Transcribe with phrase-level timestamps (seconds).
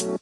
[0.00, 0.16] One.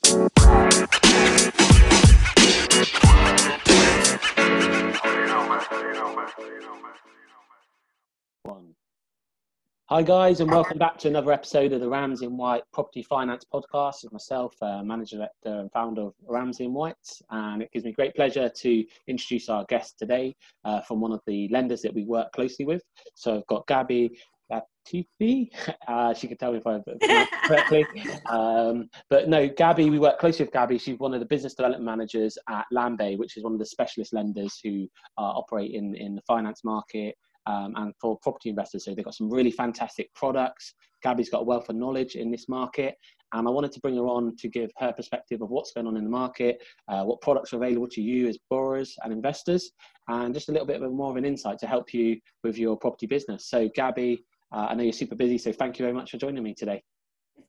[9.88, 13.44] Hi, guys, and welcome back to another episode of the Ramsey and White Property Finance
[13.54, 14.02] Podcast.
[14.02, 16.96] With myself, uh, manager, director, and founder of Ramsey and White,
[17.30, 20.34] and it gives me great pleasure to introduce our guest today
[20.64, 22.82] uh, from one of the lenders that we work closely with.
[23.14, 24.10] So I've got Gabby
[24.50, 25.50] Latifi.
[25.88, 27.86] Uh, she can tell me if I pronounced correctly.
[28.26, 30.76] Um, but no, Gabby, we work closely with Gabby.
[30.76, 34.12] She's one of the business development managers at Landbay, which is one of the specialist
[34.12, 37.16] lenders who uh, operate in, in the finance market
[37.48, 38.84] um, and for property investors.
[38.84, 40.74] So they've got some really fantastic products.
[41.02, 42.96] Gabby's got a wealth of knowledge in this market,
[43.32, 45.96] and I wanted to bring her on to give her perspective of what's going on
[45.96, 49.70] in the market, uh, what products are available to you as borrowers and investors,
[50.08, 52.76] and just a little bit of more of an insight to help you with your
[52.76, 53.48] property business.
[53.48, 56.42] So, Gabby, uh, I know you're super busy, so thank you very much for joining
[56.42, 56.82] me today.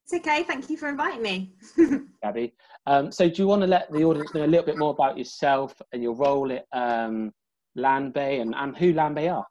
[0.04, 0.44] It's okay.
[0.44, 1.54] Thank you for inviting me.
[2.24, 2.54] Gabby.
[2.86, 5.18] Um, so, do you want to let the audience know a little bit more about
[5.18, 7.32] yourself and your role at um,
[7.78, 9.46] Landbay and, and who Landbay are?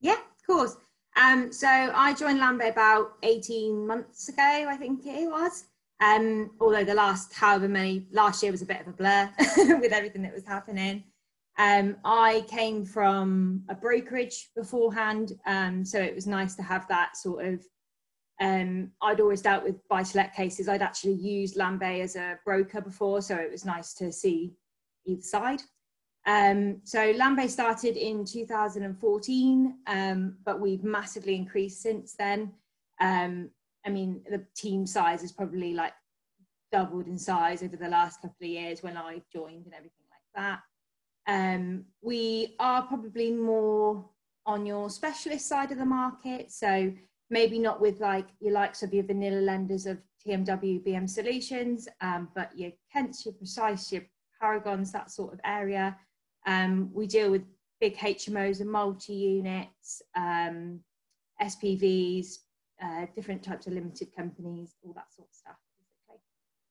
[0.00, 0.76] Yeah, of course.
[1.16, 5.64] Um, so I joined Landbay about 18 months ago, I think it was.
[6.00, 9.30] Um, although the last however many last year was a bit of a blur
[9.80, 11.04] with everything that was happening.
[11.62, 17.16] Um, I came from a brokerage beforehand, um, so it was nice to have that
[17.16, 17.64] sort of.
[18.40, 20.68] Um, I'd always dealt with buy to let cases.
[20.68, 24.54] I'd actually used Landbay as a broker before, so it was nice to see
[25.06, 25.62] either side.
[26.26, 32.50] Um, so Landbay started in 2014, um, but we've massively increased since then.
[33.00, 33.50] Um,
[33.86, 35.92] I mean, the team size is probably like
[36.72, 40.42] doubled in size over the last couple of years when I joined and everything like
[40.44, 40.60] that.
[41.26, 44.04] Um, we are probably more
[44.46, 46.92] on your specialist side of the market, so
[47.30, 52.28] maybe not with like your likes of your vanilla lenders of TMW, BM Solutions, um,
[52.34, 54.02] but your Kents, your Precise, your
[54.40, 55.96] Paragons, that sort of area.
[56.46, 57.42] Um, we deal with
[57.80, 60.80] big HMOs and multi units, um,
[61.40, 62.38] SPVs,
[62.82, 65.56] uh, different types of limited companies, all that sort of stuff.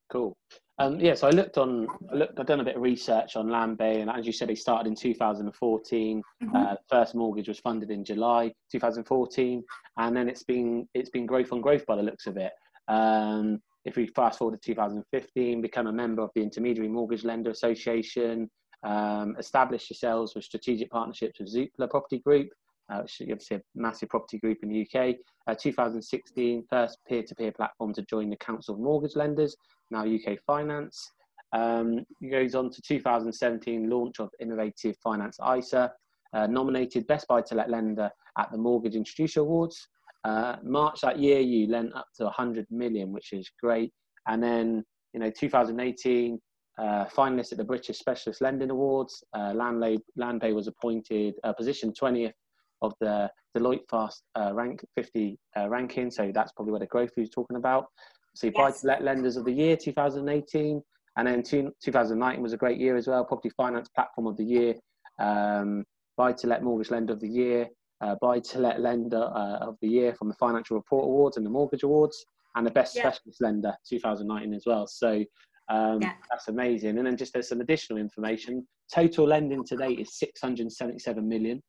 [0.09, 0.35] Cool.
[0.81, 3.47] Um, yeah, so I looked on, I looked, I've done a bit of research on
[3.47, 6.23] Landbay, and as you said, they started in 2014.
[6.43, 6.55] Mm-hmm.
[6.55, 9.63] Uh, first mortgage was funded in July 2014,
[9.97, 12.51] and then it's been it's been growth on growth by the looks of it.
[12.87, 17.51] Um, if we fast forward to 2015, become a member of the Intermediary Mortgage Lender
[17.51, 18.49] Association,
[18.83, 22.49] um, establish yourselves with strategic partnerships with Zoopla Property Group,
[22.91, 25.15] uh, which is obviously a massive property group in the UK.
[25.47, 29.55] Uh, 2016, first peer-to-peer platform to join the Council of Mortgage Lenders,
[29.91, 31.11] now UK Finance.
[31.53, 35.91] Um, it goes on to 2017, launch of Innovative Finance ISA,
[36.33, 39.87] uh, nominated Best Buy to Let Lender at the Mortgage Introducer Awards.
[40.23, 43.91] Uh, March that year, you lent up to 100 million, which is great.
[44.27, 46.39] And then, you know, 2018,
[46.77, 49.23] uh, finalist at the British Specialist Lending Awards.
[49.33, 52.33] Uh, Landbay, was appointed uh, position 20th
[52.81, 57.11] of the Deloitte Fast uh, rank 50 uh, ranking, so that's probably where the growth
[57.17, 57.85] is talking about.
[58.33, 58.55] So yes.
[58.55, 60.81] buy to let lenders of the year 2018,
[61.17, 63.25] and then two, 2019 was a great year as well.
[63.25, 64.75] Property Finance Platform of the Year,
[65.19, 65.83] um,
[66.17, 67.67] buy to let mortgage lender of the year,
[68.01, 71.45] uh, buy to let lender uh, of the year from the Financial Report Awards and
[71.45, 72.25] the Mortgage Awards,
[72.55, 73.03] and the Best yeah.
[73.03, 74.87] Specialist Lender 2019 as well.
[74.87, 75.23] So
[75.71, 76.13] um, yeah.
[76.29, 76.97] That's amazing.
[76.97, 78.67] And then just there's some additional information.
[78.93, 81.61] Total lending to date is 677 million.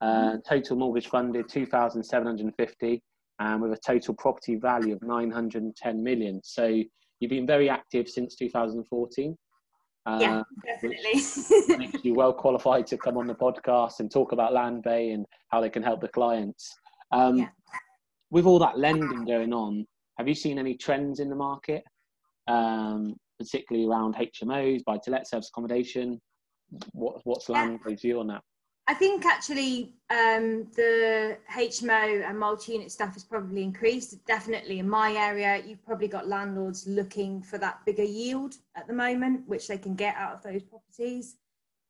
[0.00, 0.36] Uh, mm-hmm.
[0.48, 3.02] total mortgage funded 2,750,
[3.42, 6.40] and with a total property value of 910 million.
[6.44, 6.66] So
[7.18, 9.36] you've been very active since 2014.
[10.04, 11.76] Uh, yeah, definitely.
[11.78, 15.60] makes you well qualified to come on the podcast and talk about Landbay and how
[15.60, 16.72] they can help the clients.
[17.10, 17.48] Um, yeah.
[18.30, 19.86] With all that lending going on,
[20.18, 21.82] have you seen any trends in the market?
[22.48, 26.20] Um, particularly around HMOs, buy to let service accommodation?
[26.92, 28.42] What, what's Landbay's view on that?
[28.88, 34.24] I think actually um, the HMO and multi-unit stuff has probably increased.
[34.26, 38.92] Definitely in my area, you've probably got landlords looking for that bigger yield at the
[38.92, 41.36] moment, which they can get out of those properties.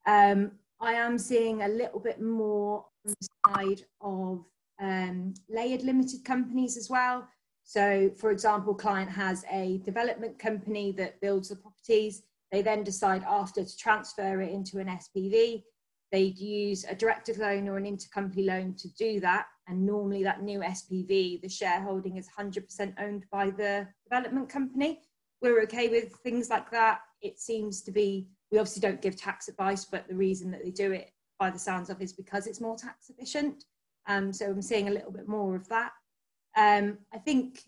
[0.05, 4.45] Um, I am seeing a little bit more on the side of
[4.79, 7.27] um, layered limited companies as well.
[7.63, 12.21] So, for example, client has a development company that builds the properties.
[12.51, 15.63] They then decide after to transfer it into an SPV.
[16.13, 19.47] They'd use a directed loan or an intercompany loan to do that.
[19.67, 25.01] And normally, that new SPV, the shareholding is 100% owned by the development company.
[25.41, 26.99] We're okay with things like that.
[27.23, 30.69] It seems to be, we obviously don't give tax advice, but the reason that they
[30.69, 33.63] do it by the sounds of is because it's more tax efficient.
[34.05, 35.93] Um, so I'm seeing a little bit more of that.
[36.55, 37.63] Um, I think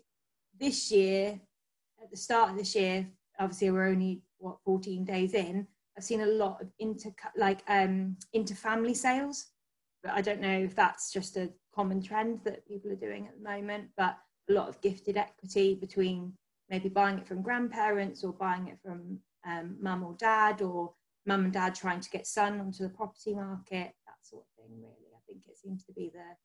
[0.60, 1.40] this year,
[2.00, 3.08] at the start of this year,
[3.40, 5.66] obviously we're only what 14 days in.
[5.98, 9.48] I've seen a lot of inter like um, inter family sales,
[10.04, 13.38] but I don't know if that's just a common trend that people are doing at
[13.38, 13.90] the moment.
[13.98, 14.18] But
[14.50, 16.34] a lot of gifted equity between
[16.70, 20.94] maybe buying it from grandparents or buying it from um, mum or dad or
[21.26, 24.78] mum and dad trying to get son onto the property market, that sort of thing,
[24.78, 25.14] really.
[25.16, 26.36] I think it seems to be the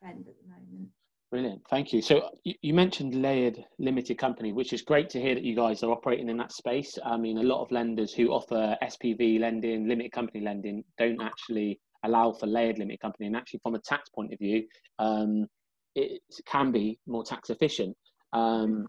[0.00, 0.90] trend at the moment.
[1.32, 2.02] Brilliant, thank you.
[2.02, 5.90] So you mentioned Layered Limited Company, which is great to hear that you guys are
[5.90, 6.98] operating in that space.
[7.02, 11.80] I mean, a lot of lenders who offer SPV lending, limited company lending, don't actually
[12.04, 13.28] allow for layered limited company.
[13.28, 14.66] And actually, from a tax point of view,
[14.98, 15.46] um,
[15.94, 17.96] it can be more tax efficient.
[18.34, 18.86] Um,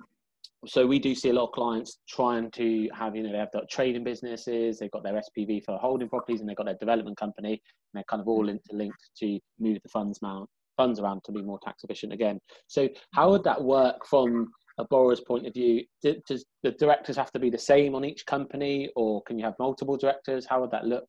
[0.67, 3.53] so we do see a lot of clients trying to have, you know, they have
[3.53, 7.15] got trading businesses, they've got their SPV for holding properties, and they've got their development
[7.15, 11.31] company, and they're kind of all interlinked to move the funds amount funds around to
[11.31, 12.39] be more tax efficient again.
[12.67, 15.83] So how would that work from a borrower's point of view?
[16.01, 19.55] Does the directors have to be the same on each company, or can you have
[19.59, 20.45] multiple directors?
[20.45, 21.05] How would that look?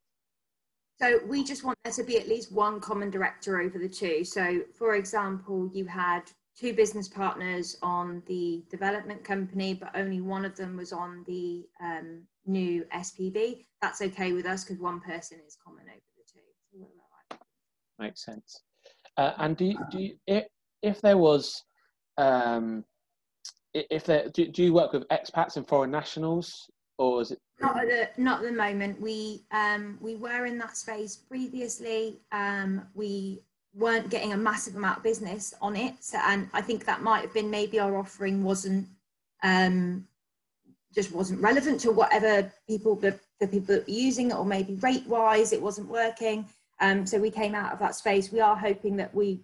[1.01, 4.25] So we just want there to be at least one common director over the two.
[4.25, 6.23] So, for example, you had
[6.57, 11.65] two business partners on the development company, but only one of them was on the
[11.83, 13.67] um, new SPV.
[13.83, 16.87] That's okay with us because one person is common over the two.
[17.99, 18.63] Makes sense.
[19.17, 20.45] Uh, and do do you, if,
[20.83, 21.63] if there was,
[22.19, 22.85] um,
[23.73, 27.39] if there, do, do you work with expats and foreign nationals, or is it?
[27.61, 29.01] Not at the, not at the moment.
[29.01, 32.21] We um, we were in that space previously.
[32.33, 33.41] Um, we
[33.73, 37.23] weren't getting a massive amount of business on it, so, and I think that might
[37.23, 38.89] have been maybe our offering wasn't
[39.45, 40.07] um,
[40.95, 44.75] just wasn't relevant to whatever people the, the people that were using it, or maybe
[44.77, 46.47] rate wise it wasn't working.
[46.81, 48.33] Um, so we came out of that space.
[48.33, 49.41] We are hoping that we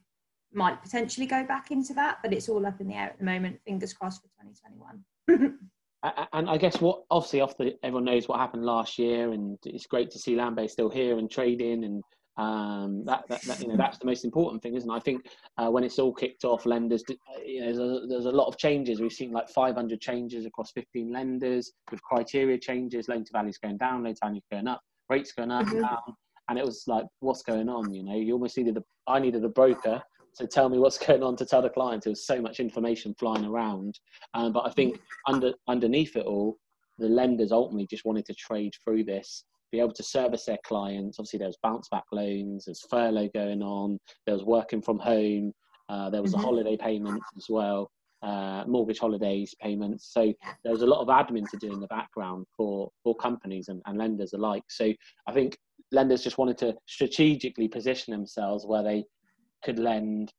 [0.53, 3.25] might potentially go back into that, but it's all up in the air at the
[3.25, 3.61] moment.
[3.65, 5.59] Fingers crossed for 2021.
[6.33, 10.11] and I guess what obviously after everyone knows what happened last year, and it's great
[10.11, 12.03] to see Landbay still here and trading, and
[12.37, 14.95] um, that, that, that, you know that's the most important thing, isn't it?
[14.95, 15.27] I think
[15.59, 17.05] uh, when it's all kicked off, lenders,
[17.45, 19.01] you know, there's a, there's a lot of changes.
[19.01, 23.77] We've seen like 500 changes across 15 lenders with criteria changes, loan to values going
[23.77, 25.83] down, loan to values going up, rates going up mm-hmm.
[25.83, 26.17] down
[26.51, 27.95] and it was like, what's going on?
[27.95, 30.03] You know, you almost needed the I needed a broker
[30.37, 33.15] to tell me what's going on to tell the clients There was so much information
[33.19, 33.99] flying around,
[34.35, 36.59] um, but I think under underneath it all,
[36.99, 41.19] the lenders ultimately just wanted to trade through this, be able to service their clients.
[41.19, 45.53] Obviously, there was bounce back loans, there's furlough going on, there was working from home,
[45.89, 46.43] uh, there was mm-hmm.
[46.43, 47.91] a holiday payment as well.
[48.23, 50.13] Uh, mortgage holidays payments.
[50.13, 50.31] So
[50.63, 53.81] there was a lot of admin to do in the background for for companies and,
[53.87, 54.65] and lenders alike.
[54.69, 54.93] So
[55.27, 55.57] I think
[55.91, 59.05] lenders just wanted to strategically position themselves where they
[59.65, 60.33] could lend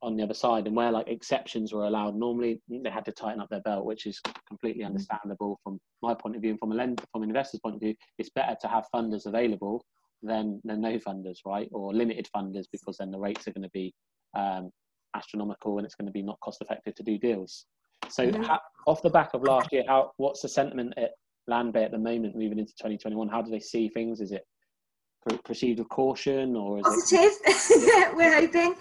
[0.00, 3.40] on the other side and where like exceptions were allowed normally they had to tighten
[3.40, 4.92] up their belt which is completely mm-hmm.
[4.92, 7.80] understandable from my point of view and from a lender from an investor's point of
[7.80, 9.84] view it's better to have funders available
[10.22, 13.70] than than no funders right or limited funders because then the rates are going to
[13.70, 13.92] be
[14.36, 14.70] um,
[15.14, 17.66] astronomical and it's going to be not cost effective to do deals
[18.08, 18.42] so mm-hmm.
[18.42, 21.10] how, off the back of last year how what's the sentiment at
[21.50, 24.44] Landbay at the moment moving into 2021 how do they see things is it
[25.44, 27.32] proceed with caution or positive?
[27.46, 28.16] It...
[28.16, 28.74] We're hoping.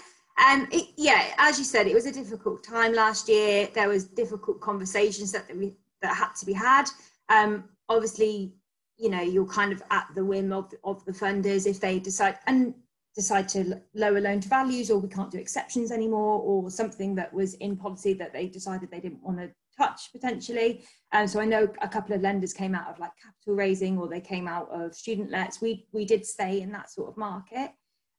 [0.48, 3.70] Um, it, yeah, as you said, it was a difficult time last year.
[3.74, 6.86] There was difficult conversations that we that had to be had.
[7.30, 8.54] Um, obviously,
[8.98, 12.38] you know, you're kind of at the whim of of the funders if they decide
[12.48, 12.74] and
[13.18, 17.34] decide to lower loan to values, or we can't do exceptions anymore, or something that
[17.34, 20.86] was in policy that they decided they didn't want to touch potentially.
[21.12, 24.08] Um, so I know a couple of lenders came out of like capital raising or
[24.08, 25.60] they came out of student lets.
[25.60, 27.72] We we did stay in that sort of market,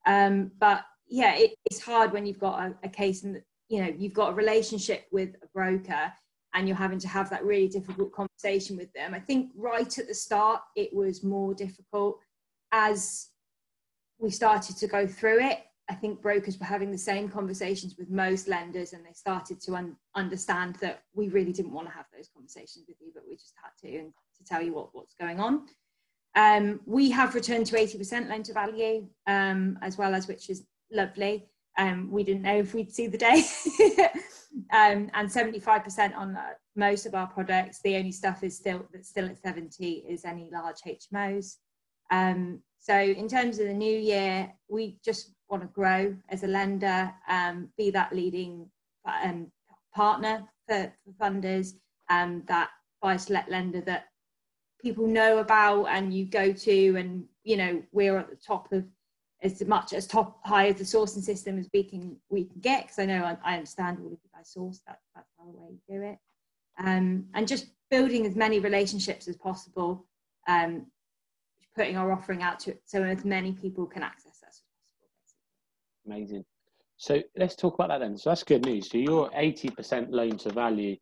[0.05, 3.93] um, but yeah, it, it's hard when you've got a, a case and you know
[3.97, 6.13] you've got a relationship with a broker
[6.55, 9.15] and you're having to have that really difficult conversation with them.
[9.15, 12.19] I think right at the start it was more difficult
[12.73, 13.29] as
[14.19, 18.11] we started to go through it I think brokers were having the same conversations with
[18.11, 22.05] most lenders, and they started to un- understand that we really didn't want to have
[22.15, 25.15] those conversations with you, but we just had to and to tell you what, what's
[25.15, 25.67] going on.
[26.37, 30.65] Um, we have returned to 80% loan to value um, as well as, which is
[30.93, 31.47] lovely.
[31.79, 33.43] Um, we didn't know if we'd see the day.
[34.73, 36.43] Um, and 75% on uh,
[36.75, 37.81] most of our products.
[37.85, 41.57] The only stuff is still that's still at 70 is any large HMOs.
[42.11, 46.47] Um, so in terms of the new year, we just want to grow as a
[46.47, 48.69] lender, um, be that leading
[49.23, 49.51] um,
[49.95, 51.75] partner for, for funders,
[52.11, 52.71] um, that
[53.03, 54.07] buy to let lender that
[54.81, 58.85] people know about and you go to, and you know we're at the top of
[59.43, 62.83] as much as top high as the sourcing system as we can we can get
[62.83, 65.57] because I know I, I, understand all of you guys source that that's how the
[65.57, 66.19] way you do it,
[66.79, 70.05] um, and just building as many relationships as possible,
[70.47, 70.87] um,
[71.79, 75.09] putting our offering out to so as many people can access us as possible.
[76.07, 76.45] Amazing.
[76.97, 78.19] So let's talk about that then.
[78.19, 78.91] So that's good news.
[78.91, 80.97] So you're 80% loan to value.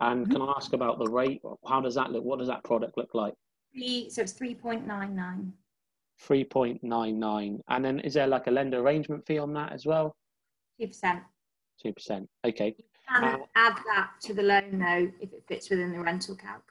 [0.00, 0.32] And mm-hmm.
[0.32, 1.42] can I ask about the rate?
[1.66, 2.22] How does that look?
[2.22, 3.34] What does that product look like?
[3.74, 5.50] So it's 3.99.
[6.24, 7.60] 3.99.
[7.68, 10.14] And then is there like a lender arrangement fee on that as well?
[10.80, 11.20] 2%.
[11.84, 12.26] 2%.
[12.44, 12.76] Okay.
[13.08, 16.62] And uh, add that to the loan though if it fits within the rental calc.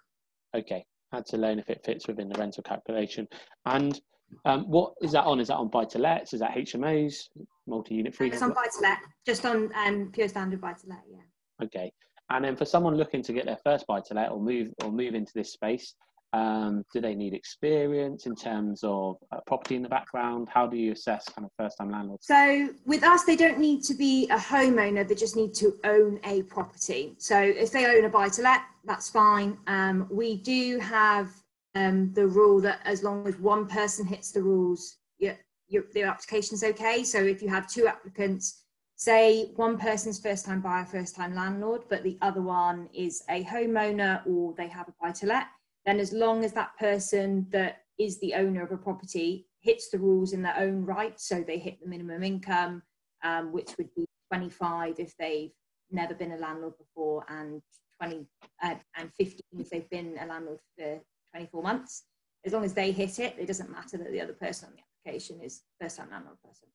[0.55, 0.85] Okay.
[1.13, 3.27] Add to loan if it fits within the rental calculation.
[3.65, 3.99] And
[4.45, 5.39] um, what is that on?
[5.39, 6.33] Is that on buy to lets?
[6.33, 7.29] Is that HMOs,
[7.67, 8.29] multi unit free?
[8.29, 11.65] It's on buy to let, just on um, pure standard buy to let, yeah.
[11.65, 11.91] Okay.
[12.29, 14.91] And then for someone looking to get their first buy to let or move or
[14.91, 15.95] move into this space,
[16.33, 20.47] um, do they need experience in terms of uh, property in the background?
[20.51, 22.25] How do you assess kind of first time landlords?
[22.25, 26.19] So, with us, they don't need to be a homeowner, they just need to own
[26.23, 27.15] a property.
[27.17, 29.57] So, if they own a buy to let, that's fine.
[29.67, 31.31] Um, we do have
[31.75, 35.35] um, the rule that as long as one person hits the rules, your,
[35.67, 37.03] your, their application's okay.
[37.03, 38.63] So, if you have two applicants,
[38.95, 43.43] say one person's first time buyer, first time landlord, but the other one is a
[43.43, 45.47] homeowner or they have a buy to let
[45.85, 49.99] then as long as that person that is the owner of a property hits the
[49.99, 52.81] rules in their own right, so they hit the minimum income,
[53.23, 55.51] um, which would be 25 if they've
[55.91, 57.61] never been a landlord before, and
[58.01, 58.25] 20
[58.63, 60.99] uh, and 15 if they've been a landlord for
[61.31, 62.03] 24 months.
[62.45, 65.11] As long as they hit it, it doesn't matter that the other person on the
[65.11, 66.67] application is first time landlord person.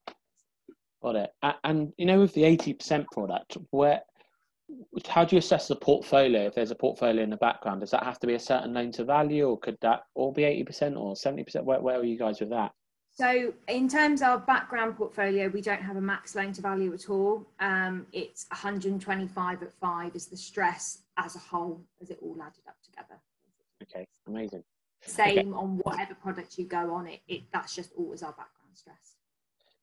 [1.01, 1.31] Got it.
[1.63, 4.01] And you know, with the 80% product, where
[5.07, 7.81] how do you assess the portfolio if there's a portfolio in the background?
[7.81, 10.43] Does that have to be a certain loan to value or could that all be
[10.43, 12.73] 80% or 70% where, where are you guys with that?
[13.13, 17.09] So in terms of background portfolio we don't have a max loan to value at
[17.09, 17.47] all.
[17.59, 22.63] Um, it's 125 at 5 is the stress as a whole as it all added
[22.67, 23.19] up together.
[23.83, 24.63] Okay amazing.
[25.01, 25.51] Same okay.
[25.51, 29.16] on whatever product you go on it, it that's just always our background stress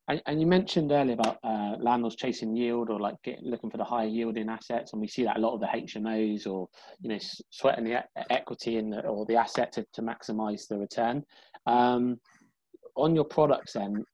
[0.09, 3.79] and, and you mentioned earlier about uh, landlords chasing yield or like get, looking for
[3.79, 6.69] the higher yielding assets, and we see that a lot of the HMOs or
[7.01, 7.19] you know
[7.51, 11.25] sweating the equity in the, or the asset to, to maximise the return.
[11.67, 12.21] Um,
[12.97, 14.05] on your products, then,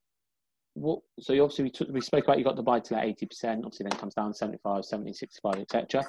[0.75, 0.99] what?
[1.19, 3.25] So you obviously we, took, we spoke about you got the buy to let eighty
[3.25, 3.65] percent.
[3.65, 6.05] Obviously, then comes down 75, 70, 65, etc.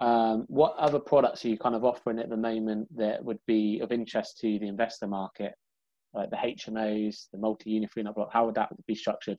[0.00, 3.80] Um, what other products are you kind of offering at the moment that would be
[3.80, 5.54] of interest to the investor market
[6.14, 8.30] like the HMOs, the multi-unit free block?
[8.32, 9.38] How would that be structured?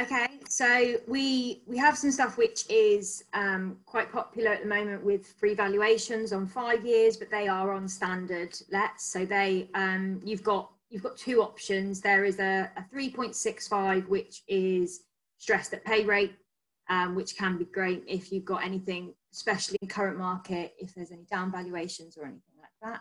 [0.00, 5.04] Okay, so we we have some stuff which is um, quite popular at the moment
[5.04, 9.04] with free valuations on five years, but they are on standard lets.
[9.04, 12.00] So they um, you've got you've got two options.
[12.00, 15.00] There is a, a 3.65 which is
[15.38, 16.34] stressed at pay rate,
[16.88, 21.10] um, which can be great if you've got anything, especially in current market, if there's
[21.10, 23.00] any down valuations or anything like that.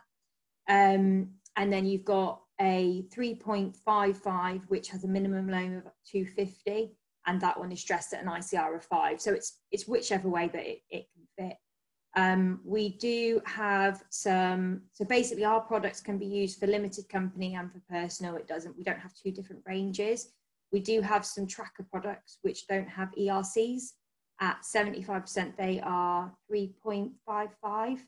[0.68, 6.92] Um, and then you've got a 3.55 which has a minimum loan of 250
[7.28, 10.48] and that one is stressed at an ICR of 5 so it's it's whichever way
[10.48, 11.58] that it, it can fit.
[12.16, 17.56] Um, we do have some so basically our products can be used for limited company
[17.56, 18.36] and for personal.
[18.36, 20.32] It doesn't we don't have two different ranges.
[20.72, 23.94] We do have some tracker products which don't have ERCs
[24.42, 28.00] at 75% they are 3.55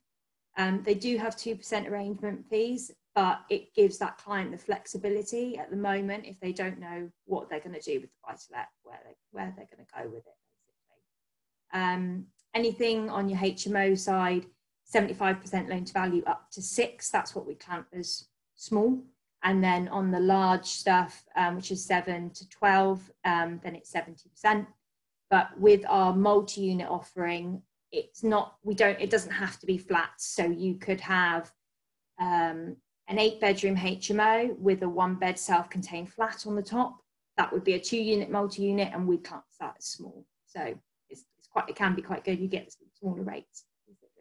[0.58, 5.70] um, they do have 2% arrangement fees but it gives that client the flexibility at
[5.70, 8.46] the moment if they don't know what they're going to do with the buy to
[8.52, 11.82] let, where, they, where they're going to go with it, basically.
[11.94, 14.46] Um, anything on your HMO side,
[14.94, 19.00] 75% loan to value up to six, that's what we count as small.
[19.44, 23.92] And then on the large stuff, um, which is seven to 12, um, then it's
[23.92, 24.66] 70%.
[25.30, 29.78] But with our multi unit offering, it's not, we don't, it doesn't have to be
[29.78, 30.28] flats.
[30.28, 31.52] So you could have
[32.20, 36.98] um, an eight bedroom HMO with a one bed self contained flat on the top.
[37.38, 40.26] That would be a two unit multi unit, and we class that as small.
[40.46, 40.62] So
[41.10, 42.40] it's, it's, quite, it can be quite good.
[42.40, 43.66] You get smaller rates.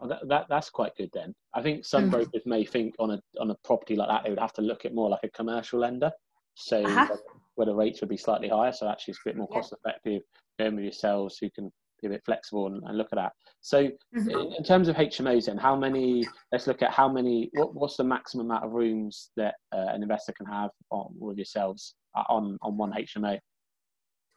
[0.08, 1.32] That, that, that's quite good then.
[1.54, 2.10] I think some mm.
[2.10, 4.84] brokers may think on a on a property like that they would have to look
[4.84, 6.10] at more like a commercial lender,
[6.54, 7.16] so uh-huh.
[7.54, 8.72] where the rates would be slightly higher.
[8.72, 10.22] So actually, it's a bit more cost effective
[10.58, 11.70] going with yourselves who can
[12.02, 13.32] be a bit flexible and, and look at that.
[13.60, 14.30] So, mm-hmm.
[14.30, 16.26] in, in, terms of HMOs, then how many?
[16.50, 17.50] Let's look at how many.
[17.52, 21.36] What, what's the maximum amount of rooms that uh, an investor can have on with
[21.36, 23.38] yourselves uh, on on one HMO?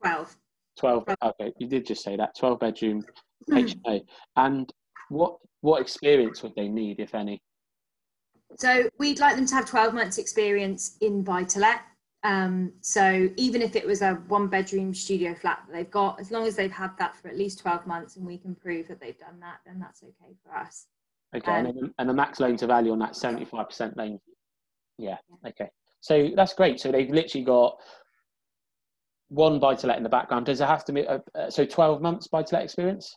[0.01, 0.35] Twelve.
[0.77, 1.05] Twelve.
[1.23, 2.35] Okay, you did just say that.
[2.37, 3.03] Twelve bedroom
[3.49, 3.89] mm-hmm.
[3.89, 4.01] HMO.
[4.35, 4.71] And
[5.09, 7.41] what what experience would they need, if any?
[8.57, 11.81] So we'd like them to have 12 months experience in buy to let
[12.25, 16.31] um, so even if it was a one bedroom studio flat that they've got, as
[16.31, 18.99] long as they've had that for at least 12 months and we can prove that
[18.99, 20.87] they've done that, then that's okay for us.
[21.35, 24.19] Okay, um, and, and the max loan to value on that 75% loan.
[24.97, 25.17] Yeah,
[25.47, 25.69] okay.
[26.01, 26.79] So that's great.
[26.79, 27.77] So they've literally got
[29.27, 30.47] one buy to let in the background.
[30.47, 33.15] Does it have to be, uh, uh, so 12 months buy to let experience?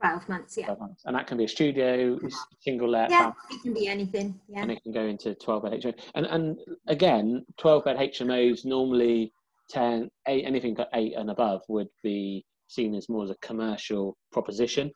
[0.00, 0.66] 12 months, yeah.
[0.66, 1.02] 12 months.
[1.06, 2.18] And that can be a studio,
[2.60, 3.10] single let.
[3.10, 4.38] Yeah, it can be anything.
[4.48, 4.62] Yeah.
[4.62, 5.94] And it can go into 12 bed HMO.
[6.14, 9.32] And, and again, 12 bed HMOs normally
[9.70, 14.16] 10, 8, anything got 8 and above would be seen as more as a commercial
[14.32, 14.90] proposition.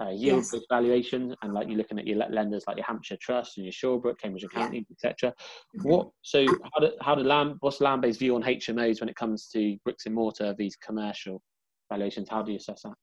[0.00, 0.64] Uh, yield yes.
[0.70, 4.18] valuation and like you're looking at your lenders like your Hampshire Trust and your Shawbrook,
[4.18, 5.10] Cambridge and Counties, yeah.
[5.10, 5.34] etc.
[5.76, 5.88] Mm-hmm.
[5.88, 9.48] What so how do how do Lamb what's Landbay's view on HMOs when it comes
[9.48, 11.42] to bricks and mortar these commercial
[11.90, 12.30] valuations?
[12.30, 12.94] How do you assess that?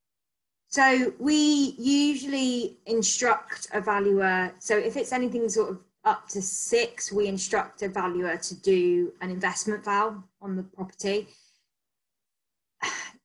[0.69, 4.53] So we usually instruct a valuer.
[4.59, 9.11] So if it's anything sort of up to six, we instruct a valuer to do
[9.21, 11.27] an investment val on the property.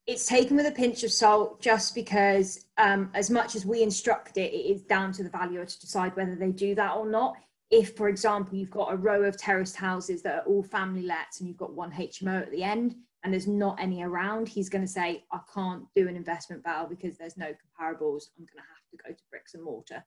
[0.07, 4.37] It's taken with a pinch of salt just because, um, as much as we instruct
[4.37, 7.37] it, it is down to the valuer to decide whether they do that or not.
[7.71, 11.41] If, for example, you've got a row of terraced houses that are all family lets
[11.41, 14.85] and you've got one HMO at the end, and there's not any around, he's going
[14.85, 18.25] to say, I can't do an investment val because there's no comparables.
[18.38, 20.04] I'm going to have to go to bricks and mortar.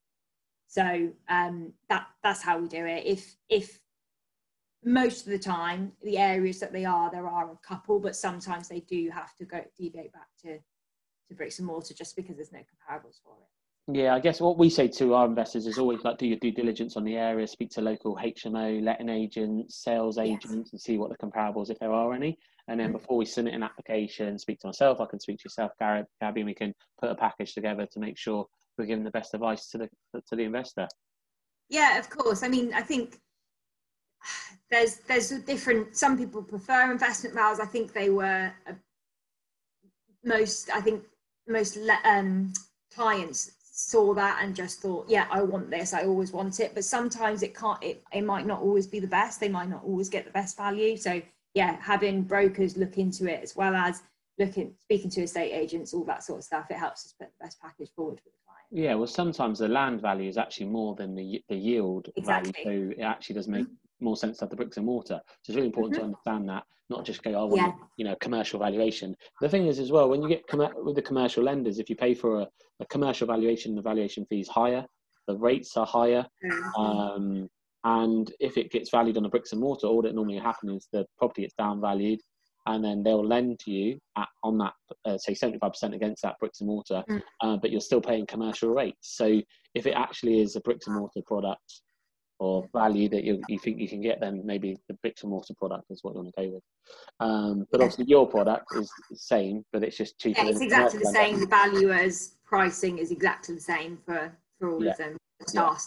[0.67, 3.05] So um, that that's how we do it.
[3.05, 3.79] If if
[4.83, 8.67] most of the time the areas that they are, there are a couple, but sometimes
[8.67, 10.59] they do have to go deviate back to
[11.29, 13.97] to bricks and mortar just because there's no comparables for it.
[13.97, 16.51] Yeah, I guess what we say to our investors is always like do your due
[16.51, 20.71] diligence on the area, speak to local HMO, letting agents, sales agents, yes.
[20.73, 22.37] and see what the comparables, if there are any.
[22.67, 22.97] And then mm-hmm.
[22.97, 26.41] before we submit an application, speak to myself, I can speak to yourself, Gary, Gabby,
[26.41, 28.45] and we can put a package together to make sure
[28.77, 29.89] we're giving the best advice to the
[30.27, 30.87] to the investor.
[31.69, 32.43] Yeah, of course.
[32.43, 33.19] I mean, I think
[34.69, 35.95] there's there's a different.
[35.95, 37.59] Some people prefer investment vals.
[37.59, 38.73] I think they were uh,
[40.23, 40.69] most.
[40.73, 41.03] I think
[41.47, 42.53] most um,
[42.93, 45.93] clients saw that and just thought, yeah, I want this.
[45.93, 46.73] I always want it.
[46.73, 47.81] But sometimes it can't.
[47.83, 49.39] It, it might not always be the best.
[49.39, 50.97] They might not always get the best value.
[50.97, 51.21] So
[51.57, 54.03] yeah, having brokers look into it as well as
[54.37, 56.67] looking speaking to estate agents, all that sort of stuff.
[56.69, 58.85] It helps us put the best package forward for the client.
[58.85, 62.53] Yeah, well, sometimes the land value is actually more than the the yield exactly.
[62.63, 64.05] value, so it actually does make mm-hmm.
[64.05, 65.19] more sense to have the bricks and mortar.
[65.41, 66.11] So it's really important mm-hmm.
[66.11, 67.71] to understand that, not just go, oh, yeah.
[67.97, 69.15] you know, commercial valuation.
[69.41, 71.95] The thing is, as well, when you get com- with the commercial lenders, if you
[71.95, 72.47] pay for a,
[72.81, 74.85] a, commercial valuation, the valuation fee is higher,
[75.27, 76.23] the rates are higher.
[76.45, 76.81] Mm-hmm.
[76.81, 77.49] Um,
[77.87, 80.87] and if it gets valued on a bricks and mortar, all that normally happens is
[80.91, 82.17] the property gets downvalued,
[82.65, 84.73] and then they'll lend to you at, on that,
[85.05, 87.21] uh, say 75% against that bricks and mortar, mm.
[87.41, 89.15] uh, but you're still paying commercial rates.
[89.15, 89.41] So
[89.73, 91.81] if it actually is a bricks and mortar product
[92.39, 95.53] or value that you, you think you can get, then maybe the bricks and mortar
[95.57, 96.63] product is what you want to go with.
[97.21, 100.41] Um, but obviously your product is the same, but it's just cheaper.
[100.41, 101.39] Yeah, it's exactly the same.
[101.39, 104.91] The value as pricing is exactly the same for, for all yeah.
[104.91, 105.17] of them.
[105.53, 105.77] Yeah.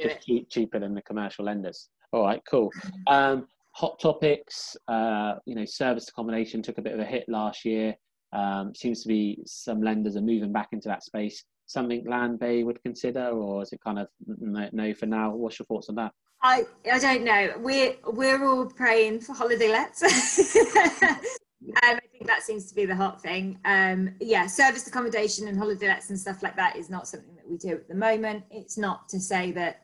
[0.00, 1.88] Just cheap, cheaper than the commercial lenders.
[2.12, 2.70] All right, cool.
[3.06, 7.64] Um, hot topics, uh, you know, service accommodation took a bit of a hit last
[7.64, 7.94] year.
[8.32, 11.44] Um, seems to be some lenders are moving back into that space.
[11.66, 15.34] Something Landbay would consider, or is it kind of no, no for now?
[15.34, 16.12] What's your thoughts on that?
[16.42, 17.52] I I don't know.
[17.58, 20.56] We're we're all praying for holiday lets.
[21.60, 23.58] Um, I think that seems to be the hot thing.
[23.64, 27.48] Um, yeah, service accommodation and holiday lets and stuff like that is not something that
[27.48, 28.44] we do at the moment.
[28.50, 29.82] It's not to say that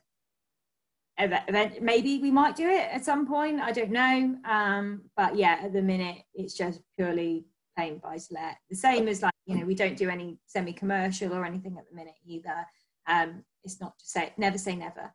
[1.18, 5.61] event maybe we might do it at some point i don't know um but yeah
[5.62, 9.57] at the minute it's just purely plain buy to let the same as like you
[9.57, 12.66] know we don't do any semi-commercial or anything at the minute either
[13.07, 15.14] um it's not to say never say never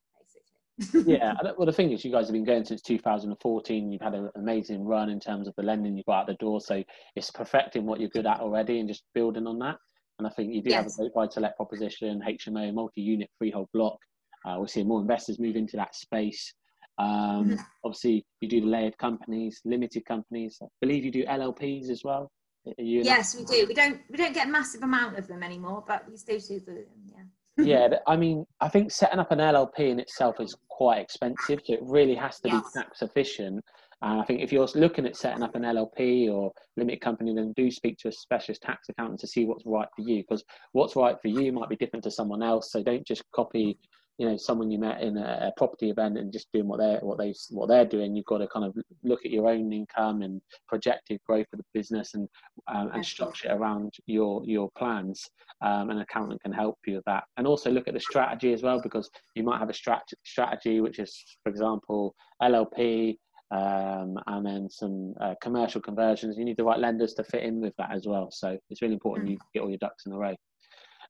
[1.05, 4.29] yeah well the thing is you guys have been going since 2014 you've had an
[4.35, 6.83] amazing run in terms of the lending you've got out the door so
[7.15, 9.75] it's perfecting what you're good at already and just building on that
[10.19, 10.83] and i think you do yes.
[10.83, 13.97] have a great buy to let proposition hmo multi-unit freehold block
[14.45, 16.53] uh, we're seeing more investors move into that space.
[16.97, 17.55] Um, mm-hmm.
[17.83, 20.57] Obviously, you do the layered companies, limited companies.
[20.61, 22.31] I believe you do LLPs as well.
[22.77, 23.65] yes, we do.
[23.67, 26.59] We don't we don't get a massive amount of them anymore, but we still do
[26.59, 26.85] them.
[27.05, 27.23] Yeah.
[27.59, 31.73] Yeah, I mean, I think setting up an LLP in itself is quite expensive, so
[31.73, 32.63] it really has to yes.
[32.73, 33.63] be tax efficient.
[34.01, 37.53] And I think if you're looking at setting up an LLP or limited company, then
[37.57, 40.23] do speak to a specialist tax accountant to see what's right for you.
[40.23, 42.71] Because what's right for you might be different to someone else.
[42.71, 43.77] So don't just copy
[44.19, 46.99] you know someone you met in a, a, property event and just doing what they're
[46.99, 50.21] what they what they're doing you've got to kind of look at your own income
[50.21, 52.27] and projected growth of the business and
[52.67, 55.25] um, and structure it around your your plans.
[55.61, 57.23] Um, an accountant can help you with that.
[57.37, 60.79] And also look at the strategy as well because you might have a strat- strategy
[60.79, 63.17] which is for example llp
[63.51, 66.37] um, and then some uh, commercial conversions.
[66.37, 68.29] You need the right lenders to fit in with that as well.
[68.31, 69.31] So it's really important mm.
[69.31, 70.35] you get all your ducks in a row.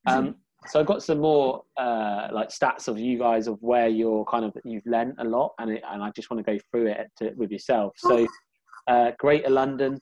[0.05, 0.35] Um,
[0.67, 4.43] so I've got some more uh, like stats of you guys of where you're kind
[4.43, 7.07] of you've lent a lot, and it, and I just want to go through it
[7.17, 7.93] to, with yourself.
[7.97, 8.27] So,
[8.87, 9.99] uh, Greater London,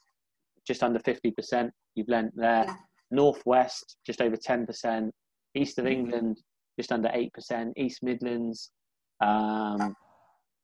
[0.66, 2.66] just under fifty percent you've lent there.
[2.66, 2.76] Yeah.
[3.12, 5.14] Northwest, just over ten percent.
[5.56, 5.88] East of.
[5.88, 6.38] England,
[6.80, 7.74] just under eight percent.
[7.78, 8.72] East Midlands,
[9.22, 9.96] um,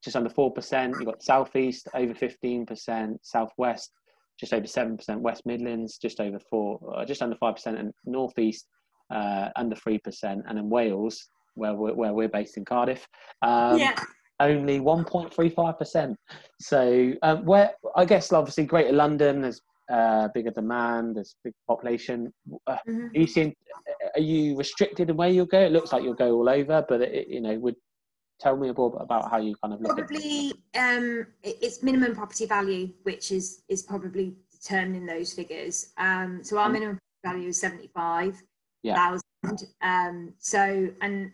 [0.03, 0.95] just under four percent.
[0.97, 3.19] You've got Southeast over fifteen percent.
[3.23, 3.91] Southwest,
[4.39, 5.21] just over seven percent.
[5.21, 8.67] West Midlands, just over four, uh, just under five percent, and Northeast
[9.13, 13.07] uh, under 3%, and in Wales, where we're, where we're based in Cardiff,
[13.41, 13.95] um, yeah.
[14.39, 16.15] only 1.35%.
[16.59, 22.33] So, um, where I guess obviously Greater London, there's uh, bigger demand, there's big population.
[22.67, 23.07] Uh, mm-hmm.
[23.07, 23.55] Are you seeing?
[24.15, 25.59] Are you restricted in where you'll go?
[25.59, 27.75] It looks like you'll go all over, but it, you know, would
[28.39, 32.89] tell me about about how you kind of look probably um, it's minimum property value
[33.03, 36.73] which is is probably determining those figures um, so our mm.
[36.73, 38.41] minimum value is 75
[38.83, 38.95] yeah.
[38.95, 39.67] thousand.
[39.81, 41.31] Um, so, and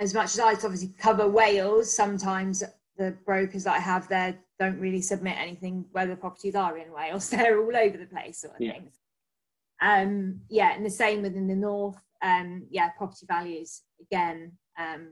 [0.00, 2.62] as much as I obviously cover Wales, sometimes
[2.96, 6.92] the brokers that I have there don't really submit anything where the properties are in
[6.92, 7.30] Wales.
[7.30, 8.72] They're all over the place, sort of yeah.
[8.72, 8.98] things.
[9.80, 12.00] Um, yeah, and the same within the north.
[12.22, 14.52] Um, yeah, property values again.
[14.78, 15.08] Um,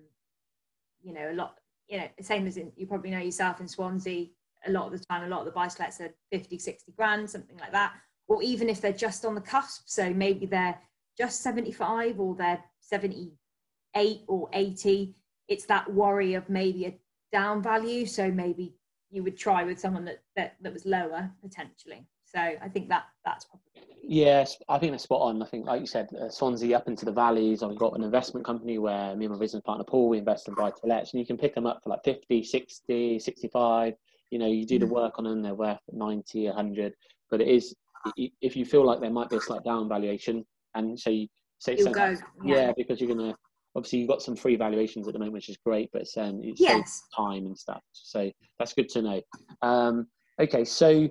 [1.03, 1.57] you know, a lot.
[1.88, 4.26] You know, same as in, you probably know yourself in Swansea.
[4.66, 6.92] A lot of the time, a lot of the buy to lets are 50, 60
[6.92, 7.94] grand, something like that.
[8.29, 10.79] Or even if they're just on the cusp, so maybe they're
[11.20, 15.14] just 75 or they're 78 or 80
[15.48, 16.94] it's that worry of maybe a
[17.30, 18.74] down value so maybe
[19.11, 23.04] you would try with someone that that, that was lower potentially so i think that
[23.22, 23.66] that's probably
[24.02, 25.42] Yes, I think that's spot on.
[25.42, 27.62] I think, like you said, uh, Swansea up into the valleys.
[27.62, 30.54] I've got an investment company where me and my business partner Paul, we invest in
[30.54, 33.94] buy to lets, and you can pick them up for like 50, 60, 65.
[34.30, 34.90] You know, you do the mm.
[34.90, 36.94] work on them, they're worth 90, 100.
[37.30, 37.74] But it is,
[38.16, 41.26] if you feel like there might be a slight down valuation, and so you
[41.59, 42.16] say so yeah.
[42.44, 42.72] yeah.
[42.76, 43.35] because you're gonna
[43.76, 46.61] obviously you've got some free valuations at the moment, which is great, but um, it's
[46.61, 47.02] yes.
[47.16, 47.83] time and stuff.
[47.92, 49.22] So that's good to know.
[49.62, 50.06] Um,
[50.40, 51.09] okay, so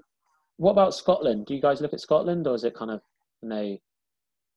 [0.57, 1.45] what about Scotland?
[1.45, 3.01] Do you guys look at Scotland, or is it kind of
[3.41, 3.77] no?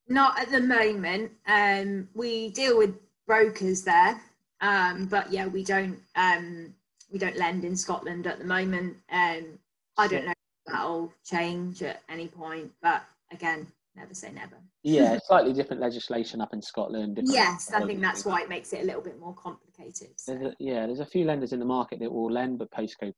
[0.09, 1.31] Not at the moment.
[1.47, 2.95] Um, we deal with
[3.27, 4.21] brokers there,
[4.61, 6.75] um, but yeah, we don't um,
[7.13, 8.97] we don't lend in Scotland at the moment.
[9.11, 9.59] Um,
[9.97, 14.57] I don't know if that'll change at any point, but again, never say never.
[14.83, 17.21] Yeah, slightly different legislation up in Scotland.
[17.25, 20.09] Yes, I think that's why it makes it a little bit more complicated.
[20.17, 20.35] So.
[20.35, 23.15] There's a, yeah, there's a few lenders in the market that will lend, but postcode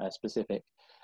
[0.00, 0.62] uh, specific.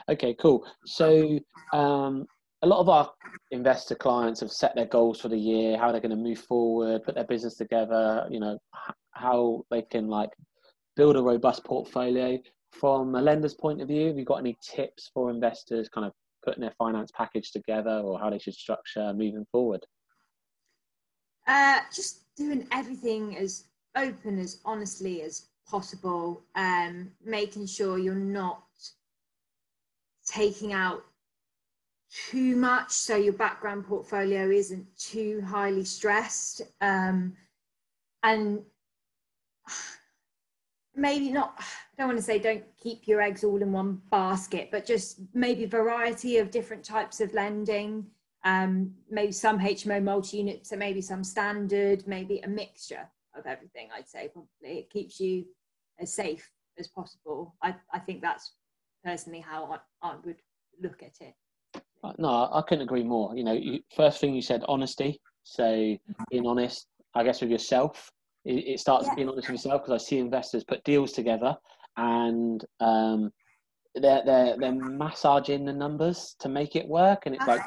[0.08, 0.66] Okay, cool.
[0.86, 1.38] So
[1.72, 2.26] um,
[2.62, 3.10] a lot of our
[3.50, 7.04] investor clients have set their goals for the year, how they're going to move forward,
[7.04, 8.26] put their business together.
[8.30, 8.58] You know,
[9.12, 10.30] how they can like
[10.96, 12.38] build a robust portfolio.
[12.72, 16.12] From a lender's point of view, have you got any tips for investors, kind of
[16.48, 19.84] putting their finance package together or how they should structure moving forward?
[21.46, 23.64] Uh, just doing everything as
[23.96, 28.62] open as honestly as possible, um, making sure you're not
[30.26, 31.04] taking out
[32.30, 37.34] too much so your background portfolio isn't too highly stressed um,
[38.22, 38.62] and
[40.94, 41.62] maybe not
[41.98, 45.66] don't want to say don't keep your eggs all in one basket but just maybe
[45.66, 48.06] variety of different types of lending.
[48.44, 53.06] Um, maybe some hmo multi-units so maybe some standard maybe a mixture
[53.36, 54.78] of everything i'd say probably.
[54.78, 55.44] It keeps you
[55.98, 57.56] as safe as possible.
[57.62, 58.52] I, I think that's
[59.04, 60.36] personally how I, I would
[60.80, 61.34] look at it.
[62.04, 63.36] Uh, no i couldn't agree more.
[63.36, 65.20] You know you, first thing you said honesty.
[65.42, 65.96] So
[66.30, 68.12] being honest i guess with yourself.
[68.44, 69.16] It, it starts yeah.
[69.16, 71.56] being honest with yourself because I see investors put deals together
[71.98, 73.30] and um,
[73.94, 77.26] they're, they're, they're massaging the numbers to make it work.
[77.26, 77.60] And it's like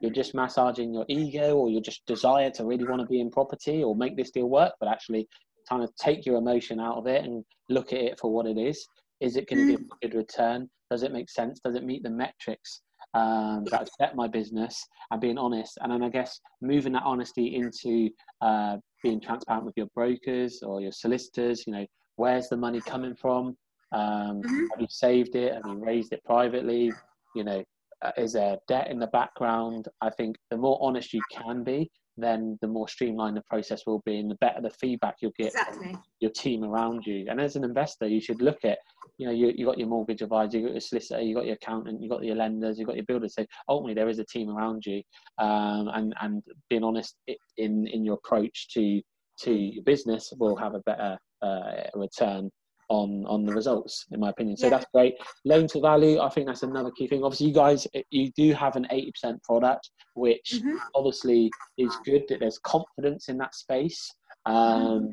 [0.00, 3.30] you're just massaging your ego or your just desire to really want to be in
[3.30, 5.28] property or make this deal work, but actually
[5.68, 8.58] kind of take your emotion out of it and look at it for what it
[8.58, 8.86] is.
[9.20, 9.76] Is it going to mm.
[9.76, 10.68] give a good return?
[10.90, 11.60] Does it make sense?
[11.64, 12.82] Does it meet the metrics
[13.14, 15.78] um, that set my business and being honest?
[15.80, 20.80] And then I guess moving that honesty into uh, being transparent with your brokers or
[20.80, 21.64] your solicitors.
[21.66, 23.56] You know, where's the money coming from?
[23.92, 24.66] Um, mm-hmm.
[24.72, 25.54] Have you saved it?
[25.54, 26.92] Have you raised it privately?
[27.34, 27.64] You know,
[28.02, 29.88] uh, is there debt in the background?
[30.00, 34.02] I think the more honest you can be, then the more streamlined the process will
[34.06, 35.92] be and the better the feedback you'll get exactly.
[35.92, 37.26] from your team around you.
[37.28, 38.78] And as an investor, you should look at,
[39.18, 41.56] you know, you, you got your mortgage advisor, you got your solicitor, you got your
[41.56, 43.34] accountant, you got your lenders, you got your builders.
[43.34, 45.02] So ultimately there is a team around you.
[45.38, 49.00] Um, and, and being honest in, in your approach to,
[49.42, 52.50] to your business will have a better uh, return
[52.88, 54.70] on on the results in my opinion so yeah.
[54.70, 58.30] that's great loan to value i think that's another key thing obviously you guys you
[58.36, 60.76] do have an 80% product which mm-hmm.
[60.94, 64.12] obviously is good that there's confidence in that space
[64.46, 64.56] mm-hmm.
[64.56, 65.10] um,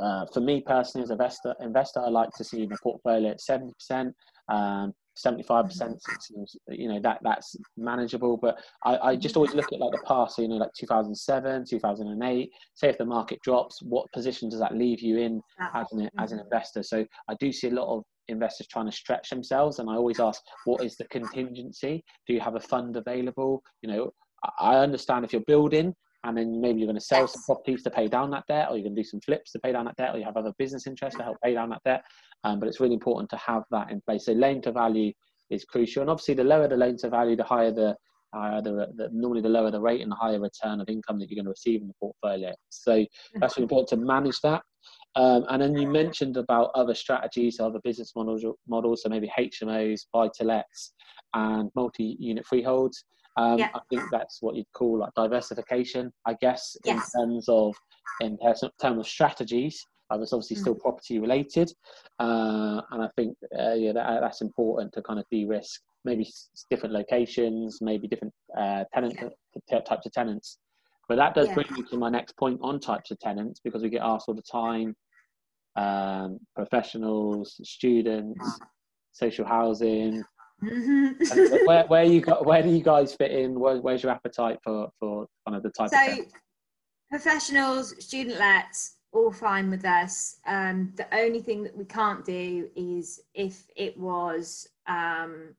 [0.00, 3.40] uh, for me personally as an investor investor i like to see the portfolio at
[3.40, 4.12] 70%
[4.50, 4.92] um,
[5.24, 5.94] 75% mm-hmm.
[6.20, 8.36] seems, you know, that that's manageable.
[8.36, 11.64] But I, I just always look at like the past, so, you know, like 2007,
[11.68, 15.40] 2008, say if the market drops, what position does that leave you in
[15.74, 16.44] as an, as an mm-hmm.
[16.44, 16.82] investor?
[16.82, 19.78] So I do see a lot of investors trying to stretch themselves.
[19.78, 22.04] And I always ask, what is the contingency?
[22.26, 23.62] Do you have a fund available?
[23.82, 24.10] You know,
[24.60, 25.94] I understand if you're building,
[26.28, 27.32] and then maybe you're going to sell yes.
[27.32, 29.58] some properties to pay down that debt, or you're going to do some flips to
[29.58, 31.82] pay down that debt, or you have other business interests to help pay down that
[31.84, 32.04] debt.
[32.44, 34.26] Um, but it's really important to have that in place.
[34.26, 35.12] So loan to value
[35.50, 37.96] is crucial, and obviously the lower the loan to value, the higher the,
[38.36, 41.30] uh, the, the, normally the lower the rate and the higher return of income that
[41.30, 42.52] you're going to receive in the portfolio.
[42.68, 44.62] So that's really important to manage that.
[45.16, 50.02] Um, and then you mentioned about other strategies, other business models, models, so maybe HMOs,
[50.12, 50.92] buy to lets,
[51.34, 53.04] and multi-unit freeholds.
[53.38, 53.70] Um, yeah.
[53.72, 57.12] I think that's what you'd call like diversification, I guess, yes.
[57.14, 57.74] in terms of
[58.20, 58.36] in
[58.80, 59.86] terms of strategies.
[60.10, 60.60] Uh, it's obviously mm.
[60.60, 61.70] still property related,
[62.18, 66.26] uh, and I think uh, yeah, that, that's important to kind of de-risk maybe
[66.70, 69.14] different locations, maybe different uh, tenant
[69.70, 69.80] yeah.
[69.80, 70.58] types of tenants.
[71.08, 71.54] But that does yeah.
[71.54, 74.34] bring me to my next point on types of tenants because we get asked all
[74.34, 74.96] the time.
[75.76, 78.60] Um, professionals, students,
[79.12, 80.24] social housing,
[80.62, 81.66] Mm-hmm.
[81.66, 83.58] where where you got where do you guys fit in?
[83.60, 86.26] Where, where's your appetite for for kind of the type of so, of
[87.10, 90.38] professionals, student lets, all fine with us.
[90.46, 95.54] Um, the only thing that we can't do is if it was um,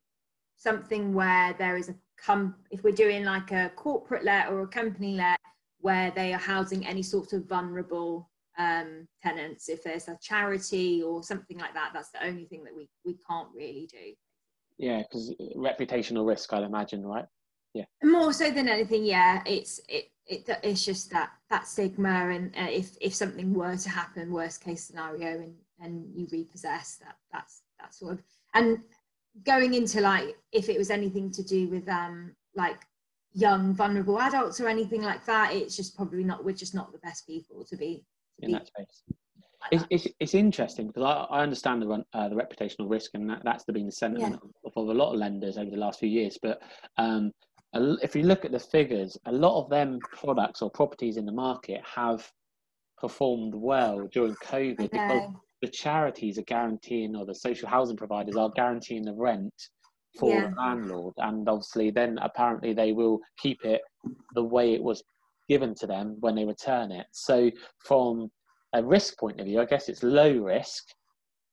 [0.57, 4.67] something where there is a com if we're doing like a corporate let or a
[4.67, 5.39] company let
[5.79, 11.23] where they are housing any sort of vulnerable um, tenants if there's a charity or
[11.23, 14.13] something like that that's the only thing that we we can't really do
[14.79, 17.25] yeah, because reputational risk, I'd imagine, right?
[17.73, 17.83] Yeah.
[18.01, 19.43] More so than anything, yeah.
[19.45, 23.89] It's it, it it's just that that stigma, and uh, if if something were to
[23.89, 28.23] happen, worst case scenario, and and you repossess, that that's that sort of
[28.55, 28.79] and
[29.45, 32.79] going into like if it was anything to do with um like
[33.33, 36.43] young vulnerable adults or anything like that, it's just probably not.
[36.43, 38.05] We're just not the best people to be
[38.39, 39.03] to in be, that space
[39.71, 43.41] it's, it's, it's, interesting because I, I understand the uh, the reputational risk, and that,
[43.43, 44.49] that's been the sentiment yeah.
[44.65, 46.37] of, of, a lot of lenders over the last few years.
[46.41, 46.61] But
[46.97, 47.31] um,
[47.73, 51.31] if you look at the figures, a lot of them products or properties in the
[51.31, 52.29] market have
[52.97, 55.29] performed well during COVID because
[55.61, 59.53] the charities are guaranteeing, or the social housing providers are guaranteeing the rent
[60.17, 60.49] for yeah.
[60.49, 63.81] the landlord, and obviously then apparently they will keep it
[64.33, 65.03] the way it was
[65.47, 67.07] given to them when they return it.
[67.11, 68.29] So from
[68.73, 70.85] a risk point of view, I guess it's low risk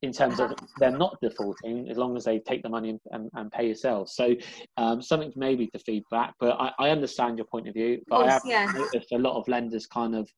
[0.03, 0.67] in terms of uh-huh.
[0.79, 4.15] they're not defaulting as long as they take the money and, and pay yourselves.
[4.15, 4.35] So
[4.77, 8.01] um, something maybe to feedback, but I, I, understand your point of view.
[8.09, 8.73] But course, I have yeah.
[8.75, 10.29] noticed a lot of lenders kind of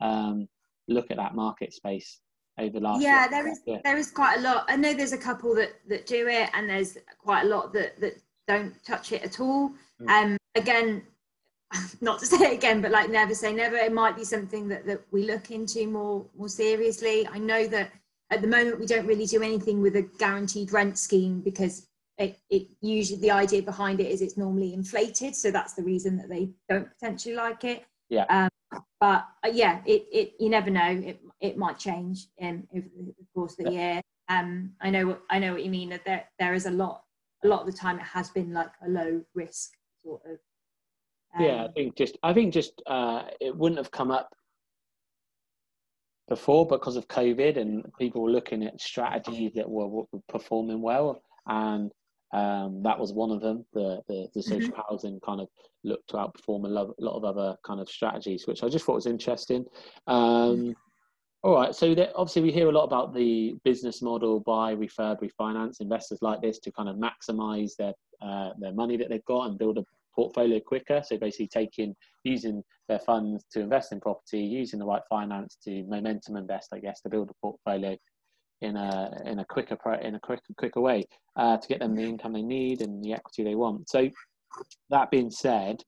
[0.00, 0.46] um,
[0.88, 2.20] look at that market space
[2.58, 3.02] over the last.
[3.02, 3.78] Yeah, there is yeah.
[3.84, 4.66] there is quite a lot.
[4.68, 7.98] I know there's a couple that that do it, and there's quite a lot that
[8.00, 8.14] that
[8.46, 9.70] don't touch it at all.
[10.00, 10.08] Mm.
[10.10, 11.02] Um, again,
[12.00, 13.76] not to say it again, but like never say never.
[13.76, 17.26] It might be something that, that we look into more more seriously.
[17.26, 17.90] I know that
[18.30, 22.38] at the moment we don't really do anything with a guaranteed rent scheme because it,
[22.50, 26.28] it usually the idea behind it is it's normally inflated, so that's the reason that
[26.28, 27.84] they don't potentially like it.
[28.08, 28.24] Yeah.
[28.28, 30.88] Um, but uh, yeah, it, it you never know.
[30.88, 34.00] It it might change in over the course of the year.
[34.28, 35.90] Um, I know what I know what you mean.
[35.90, 37.02] That there there is a lot
[37.44, 40.38] a lot of the time it has been like a low risk sort of
[41.38, 44.34] yeah, I um, think just I think just uh, it wouldn't have come up
[46.28, 51.22] before because of COVID and people were looking at strategies that were, were performing well,
[51.46, 51.92] and
[52.32, 53.64] um, that was one of them.
[53.72, 54.40] The the, the mm-hmm.
[54.40, 54.80] social mm-hmm.
[54.88, 55.48] housing kind of
[55.84, 58.84] looked to outperform a lot, a lot, of other kind of strategies, which I just
[58.84, 59.64] thought was interesting.
[60.06, 60.72] Um, mm-hmm.
[61.44, 65.20] all right, so there, obviously we hear a lot about the business model buy refurb
[65.20, 69.48] refinance investors like this to kind of maximize their uh, their money that they've got
[69.48, 69.84] and build a
[70.16, 71.02] portfolio quicker.
[71.04, 75.84] So basically taking using their funds to invest in property, using the right finance to
[75.84, 77.96] momentum invest, I guess, to build a portfolio
[78.62, 81.04] in a in a quicker in a quicker quicker way
[81.36, 83.88] uh, to get them the income they need and the equity they want.
[83.88, 84.08] So
[84.90, 85.82] that being said,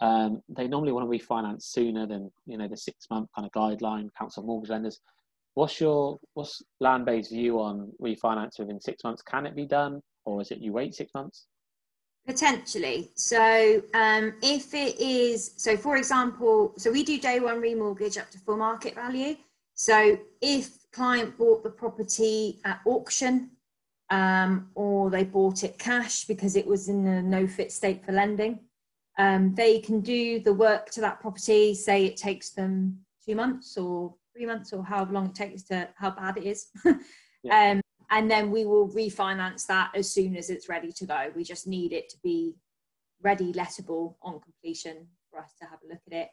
[0.00, 3.52] um, they normally want to refinance sooner than you know the six month kind of
[3.52, 4.08] guideline.
[4.18, 5.00] Council mortgage lenders.
[5.54, 9.22] What's your what's Landbay's view on refinance within six months?
[9.22, 11.46] Can it be done, or is it you wait six months?
[12.26, 13.10] Potentially.
[13.14, 18.30] So um, if it is, so for example, so we do day one remortgage up
[18.30, 19.36] to full market value.
[19.74, 23.50] So if client bought the property at auction
[24.10, 28.12] um, or they bought it cash because it was in a no fit state for
[28.12, 28.60] lending.
[29.18, 33.76] Um, they can do the work to that property, say it takes them two months
[33.76, 36.66] or three months or however long it takes to how bad it is.
[37.42, 37.80] yeah.
[38.10, 41.30] And then we will refinance that as soon as it's ready to go.
[41.34, 42.54] We just need it to be
[43.22, 46.28] ready, lettable on completion for us to have a look at it.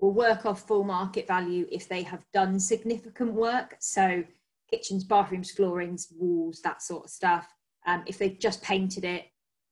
[0.00, 3.76] We'll work off full market value if they have done significant work.
[3.80, 4.24] So
[4.70, 7.46] kitchens, bathrooms, floorings, walls, that sort of stuff.
[7.86, 9.26] Um, if they've just painted it,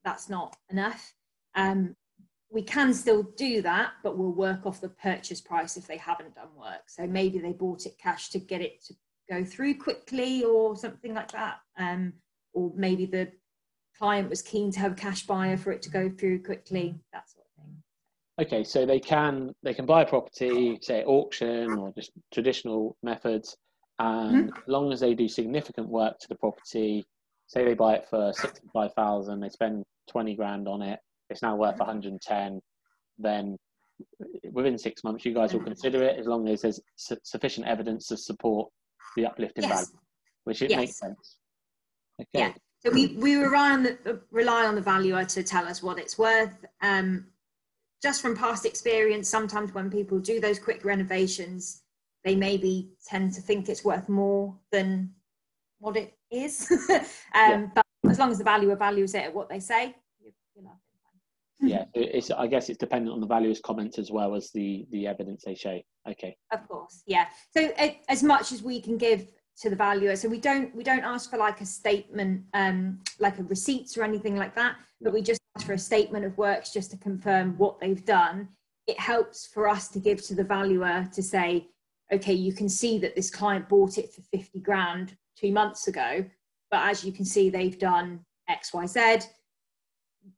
[0.05, 1.15] that's not enough.
[1.55, 1.97] Um,
[2.51, 6.35] we can still do that, but we'll work off the purchase price if they haven't
[6.35, 6.89] done work.
[6.89, 8.95] So maybe they bought it cash to get it to
[9.31, 11.59] go through quickly or something like that.
[11.79, 12.13] Um,
[12.55, 13.31] or maybe the
[13.97, 17.29] client was keen to have a cash buyer for it to go through quickly, that
[17.29, 17.83] sort of thing.
[18.41, 23.57] Okay, so they can they can buy a property, say auction or just traditional methods,
[23.99, 24.57] and mm-hmm.
[24.57, 27.05] as long as they do significant work to the property,
[27.47, 31.43] say they buy it for sixty five thousand, they spend twenty grand on it, it's
[31.43, 32.61] now worth 110,
[33.19, 33.57] then
[34.53, 38.07] within six months you guys will consider it as long as there's su- sufficient evidence
[38.07, 38.71] to support
[39.17, 39.73] the uplift in yes.
[39.73, 40.01] value,
[40.45, 40.79] which it yes.
[40.79, 41.37] makes sense.
[42.21, 42.29] Okay.
[42.35, 42.53] Yeah.
[42.81, 46.17] So we, we rely on the rely on the valuer to tell us what it's
[46.17, 46.65] worth.
[46.81, 47.27] Um,
[48.03, 51.83] just from past experience, sometimes when people do those quick renovations,
[52.25, 55.11] they maybe tend to think it's worth more than
[55.81, 56.71] what it is.
[56.91, 57.01] um,
[57.35, 57.67] yeah.
[57.75, 60.08] But as long as the valuer values it at what they say, you, you know,
[61.61, 65.07] yeah it's i guess it's dependent on the valuer's comments as well as the the
[65.07, 65.79] evidence they show.
[66.09, 66.37] Okay.
[66.53, 67.27] Of course yeah.
[67.57, 67.71] So
[68.09, 69.29] as much as we can give
[69.61, 73.39] to the valuer so we don't we don't ask for like a statement um like
[73.39, 76.73] a receipts or anything like that but we just ask for a statement of works
[76.73, 78.49] just to confirm what they've done.
[78.87, 81.69] It helps for us to give to the valuer to say
[82.13, 86.25] okay you can see that this client bought it for 50 grand two months ago
[86.71, 89.25] but as you can see they've done xyz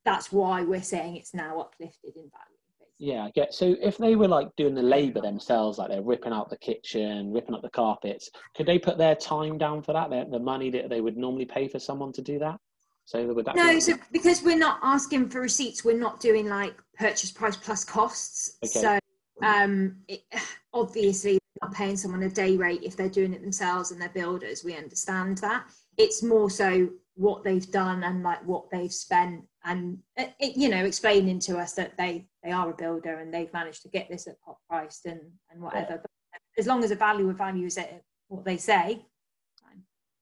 [0.05, 2.61] that's why we're saying it's now uplifted in value.
[2.99, 3.55] Yeah, I get.
[3.55, 7.33] So if they were like doing the labour themselves, like they're ripping out the kitchen,
[7.33, 10.11] ripping up the carpets, could they put their time down for that?
[10.31, 12.59] The, money that they would normally pay for someone to do that.
[13.07, 13.57] So would that?
[13.57, 17.85] No, so because we're not asking for receipts, we're not doing like purchase price plus
[17.85, 18.59] costs.
[18.63, 18.81] Okay.
[18.81, 18.99] So
[19.43, 20.21] um, it,
[20.75, 24.63] obviously not paying someone a day rate if they're doing it themselves and they're builders.
[24.63, 25.65] We understand that.
[25.97, 30.69] It's more so what they've done and like what they've spent and uh, it, you
[30.69, 34.09] know explaining to us that they they are a builder and they've managed to get
[34.09, 35.21] this at pop priced and
[35.51, 36.01] and whatever.
[36.03, 39.05] But as long as a value values it what they say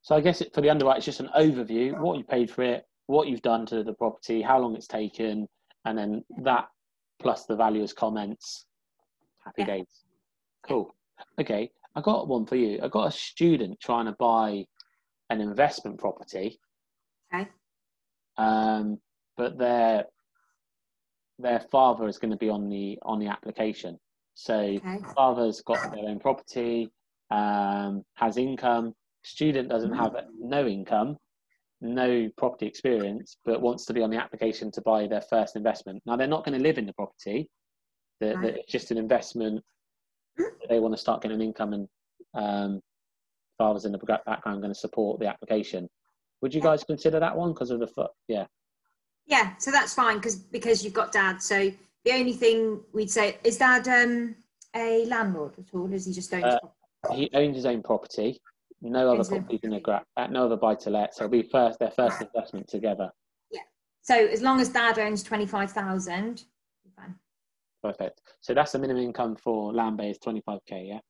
[0.03, 2.63] so i guess it, for the underwrite it's just an overview what you paid for
[2.63, 5.47] it what you've done to the property how long it's taken
[5.85, 6.69] and then that
[7.21, 8.67] plus the valuer's comments.
[9.45, 9.67] Happy yeah.
[9.67, 10.05] days.
[10.67, 10.95] Cool.
[11.41, 12.79] Okay i got one for you.
[12.81, 14.65] I got a student trying to buy
[15.31, 16.61] an investment property
[17.33, 17.49] okay
[18.39, 18.99] um,
[19.37, 20.05] but their
[21.39, 23.99] their father is going to be on the on the application.
[24.35, 24.99] So okay.
[25.15, 26.91] father's got their own property,
[27.31, 28.95] um, has income.
[29.25, 31.17] Student doesn't have no income,
[31.81, 36.03] no property experience, but wants to be on the application to buy their first investment.
[36.07, 37.49] Now they're not going to live in the property.
[38.21, 38.57] They're, right.
[38.57, 39.63] it's just an investment.
[40.69, 41.89] They want to start getting an income, and
[42.35, 42.81] um,
[43.59, 45.89] father's in the background going to support the application.
[46.41, 48.11] Would you guys consider that one because of the foot?
[48.29, 48.47] Yeah.
[49.27, 51.43] Yeah, so that's fine because because you've got dad.
[51.43, 51.71] So
[52.05, 54.37] the only thing we'd say is dad um,
[54.75, 55.93] a landlord at all?
[55.93, 56.45] Is he just owns?
[56.45, 58.41] Uh, he owns his own property.
[58.81, 61.15] No other properties in the gra- uh, no other buy to let.
[61.15, 63.11] So it'll be first their first investment together.
[63.51, 63.61] Yeah.
[64.03, 66.45] So as long as dad owns twenty five thousand,
[66.97, 67.15] fine.
[67.83, 68.23] Perfect.
[68.41, 70.85] So that's the minimum income for land is twenty five k.
[70.89, 71.01] Yeah.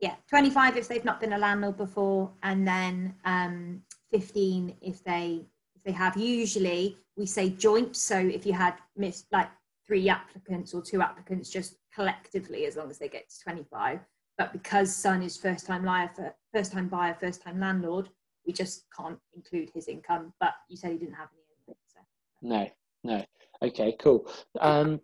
[0.00, 5.02] Yeah, twenty five if they've not been a landlord before, and then um, fifteen if
[5.02, 6.16] they if they have.
[6.16, 7.96] Usually we say joint.
[7.96, 9.48] So if you had missed like
[9.86, 14.00] three applicants or two applicants, just collectively, as long as they get to 25.
[14.38, 16.10] But because son is first time buyer,
[16.54, 18.08] first time buyer, first time landlord,
[18.46, 20.32] we just can't include his income.
[20.40, 21.76] But you said he didn't have any.
[21.86, 22.00] So.
[22.40, 22.70] No,
[23.04, 23.24] no.
[23.62, 24.26] Okay, cool.
[24.60, 25.00] Um,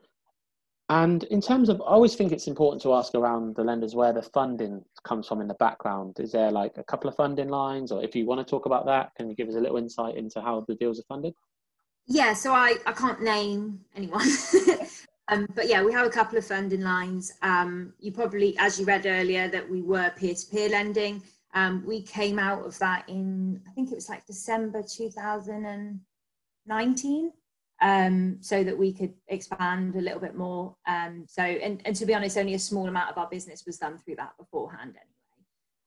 [0.91, 4.15] and in terms of, I always think it's important to ask around the lenders where
[4.15, 6.19] the funding comes from in the background.
[6.19, 8.87] Is there like a couple of funding lines, or if you want to talk about
[8.87, 11.35] that, can you give us a little insight into how the deals are funded?
[12.07, 14.27] Yeah, so I, I can't name anyone.
[15.29, 17.35] um, but yeah, we have a couple of funding lines.
[17.43, 21.23] Um, you probably, as you read earlier, that we were peer to peer lending.
[21.53, 27.33] Um, we came out of that in, I think it was like December 2019.
[27.81, 30.75] Um, so that we could expand a little bit more.
[30.89, 33.79] Um, so, and, and to be honest, only a small amount of our business was
[33.79, 35.19] done through that beforehand anyway.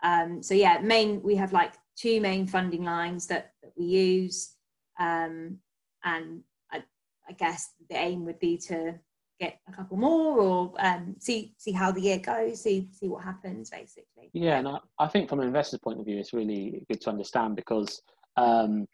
[0.03, 4.55] Um, so yeah, main we have like two main funding lines that, that we use,
[4.99, 5.57] um,
[6.03, 6.83] and I,
[7.29, 8.95] I, guess the aim would be to
[9.39, 13.23] get a couple more or um, see see how the year goes, see see what
[13.23, 14.29] happens basically.
[14.33, 17.09] Yeah, and I, I think from an investor's point of view, it's really good to
[17.09, 18.01] understand because
[18.37, 18.87] um,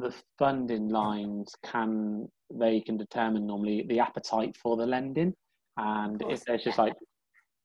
[0.00, 5.34] the funding lines can they can determine normally the appetite for the lending,
[5.76, 6.94] and if there's just like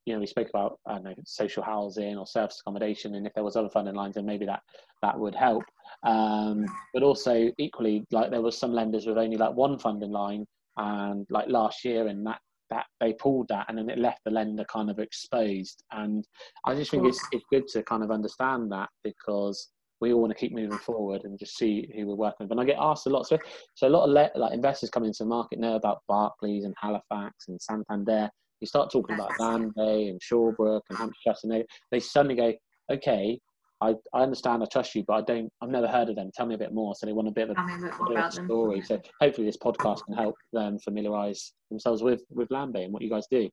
[0.05, 3.33] you know, we spoke about I don't know social housing or service accommodation, and if
[3.33, 4.61] there was other funding lines, then maybe that
[5.01, 5.63] that would help.
[6.03, 10.45] Um, but also equally, like there was some lenders with only like one funding line,
[10.77, 14.31] and like last year, and that that they pulled that, and then it left the
[14.31, 15.83] lender kind of exposed.
[15.91, 16.23] And
[16.65, 19.69] I just think it's it's good to kind of understand that because
[20.01, 22.51] we all want to keep moving forward and just see who we're working with.
[22.51, 23.27] And I get asked a lot.
[23.27, 23.37] So,
[23.75, 26.73] so a lot of le- like investors come into the market know about Barclays and
[26.81, 28.29] Halifax and Santander
[28.61, 32.53] you start talking about Landbay and Shawbrook and Hampshire Trust, and they, they suddenly go,
[32.91, 33.39] okay,
[33.81, 36.31] I, I understand, I trust you, but I don't, I've never heard of them.
[36.33, 36.95] Tell me a bit more.
[36.95, 38.81] So they want a bit of a, a, bit of a story.
[38.81, 43.09] So hopefully this podcast can help them familiarise themselves with with Landbay and what you
[43.09, 43.49] guys do.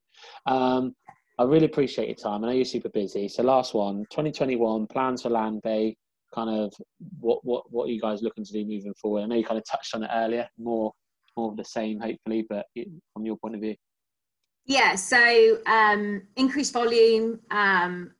[0.46, 0.94] Um,
[1.38, 2.44] I really appreciate your time.
[2.44, 3.26] I know you're super busy.
[3.28, 5.96] So last one, 2021 plans for Landbay.
[6.34, 6.72] Kind of
[7.20, 9.22] what what what are you guys looking to do moving forward?
[9.22, 10.48] I know you kind of touched on it earlier.
[10.58, 10.92] More
[11.36, 12.66] more of the same, hopefully, but
[13.12, 13.74] from your point of view.
[14.66, 17.40] Yeah, so um, increased volume.
[17.50, 18.12] Um,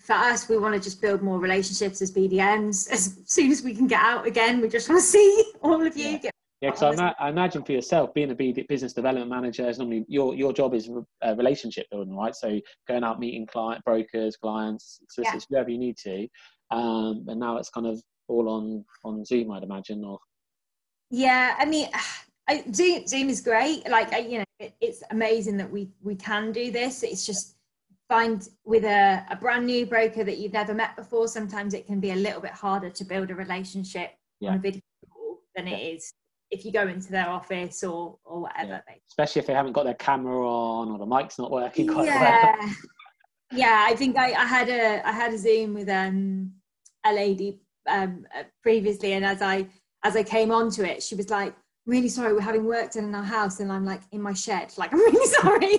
[0.00, 2.90] for us, we want to just build more relationships as BDMs.
[2.90, 5.96] As soon as we can get out again, we just want to see all of
[5.96, 6.18] you.
[6.22, 6.30] Yeah.
[6.60, 10.34] Yeah, because I, I, imagine for yourself, being a business development manager is normally your
[10.34, 10.90] your job is
[11.26, 12.34] uh, relationship building, right?
[12.34, 15.56] So going out meeting client brokers, clients, solicitors, yeah.
[15.56, 16.28] whoever you need to.
[16.70, 20.04] Um, and now it's kind of all on on Zoom, I'd imagine.
[20.04, 20.18] Or
[21.10, 21.88] yeah, I mean,
[22.48, 23.88] I, Zoom, Zoom is great.
[23.88, 27.04] Like, I, you know, it, it's amazing that we, we can do this.
[27.04, 27.56] It's just
[28.08, 32.00] find with a, a brand new broker that you've never met before, sometimes it can
[32.00, 34.10] be a little bit harder to build a relationship
[34.40, 34.50] yeah.
[34.50, 34.80] on a video
[35.12, 35.76] call than yeah.
[35.76, 36.12] it is
[36.50, 38.82] if you go into their office or, or whatever.
[38.88, 38.94] Yeah.
[39.08, 42.56] Especially if they haven't got their camera on or the mic's not working quite yeah.
[42.58, 42.70] well.
[43.52, 46.50] yeah, I think I, I had a I had a Zoom with um,
[47.04, 49.66] a lady um, uh, previously, and as I
[50.04, 51.54] as I came onto it, she was like,
[51.86, 53.60] really sorry, we're having work done in our house.
[53.60, 55.78] And I'm like, in my shed, like, I'm really sorry.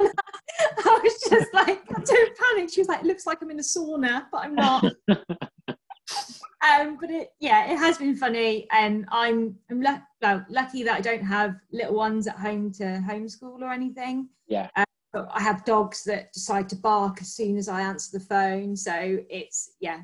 [0.00, 2.70] I was just like, don't panic.
[2.72, 4.84] She was like, it looks like I'm in a sauna, but I'm not.
[5.08, 8.66] um, but it, yeah, it has been funny.
[8.72, 9.82] And I'm, I'm
[10.20, 14.28] well, lucky that I don't have little ones at home to homeschool or anything.
[14.48, 14.68] Yeah.
[14.76, 18.24] Um, but I have dogs that decide to bark as soon as I answer the
[18.24, 18.76] phone.
[18.76, 20.02] So it's, yeah,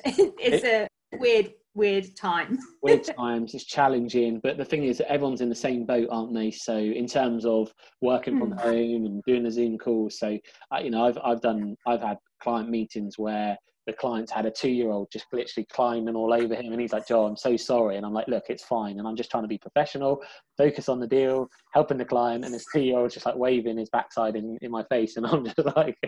[0.04, 0.88] it's a
[1.18, 2.58] weird weird time.
[2.82, 3.54] weird times.
[3.54, 6.50] It's challenging, but the thing is, that everyone's in the same boat, aren't they?
[6.50, 8.60] So in terms of working from mm.
[8.60, 10.38] home and doing the Zoom calls, so
[10.74, 13.56] uh, you know, I've I've done I've had client meetings where
[13.86, 17.26] the client's had a two-year-old just literally climbing all over him, and he's like, "Joe,
[17.26, 19.58] I'm so sorry," and I'm like, "Look, it's fine," and I'm just trying to be
[19.58, 20.22] professional,
[20.56, 24.36] focus on the deal, helping the client, and this two-year-old just like waving his backside
[24.36, 25.98] in, in my face, and I'm just like,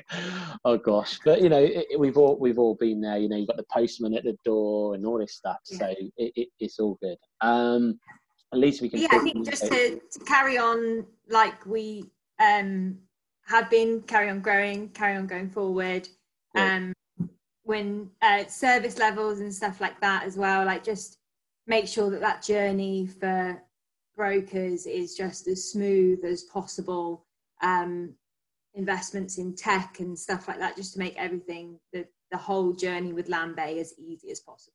[0.65, 3.19] "Oh gosh," but you know, it, it, we've all we've all been there.
[3.19, 5.79] You know, you've got the postman at the door and all this stuff, yeah.
[5.79, 7.19] so it, it's all good.
[7.41, 7.99] Um,
[8.53, 9.01] at least we can.
[9.01, 12.05] Yeah, I think just to, to carry on like we
[12.41, 12.99] um
[13.47, 16.09] have been, carry on growing, carry on going forward.
[16.55, 16.93] Yeah.
[17.65, 21.19] When uh, service levels and stuff like that as well like just
[21.67, 23.61] make sure that that journey for
[24.17, 27.27] brokers is just as smooth as possible.
[27.63, 28.15] Um,
[28.75, 33.13] investments in tech and stuff like that just to make everything the, the whole journey
[33.13, 34.75] with Landbay as easy as possible.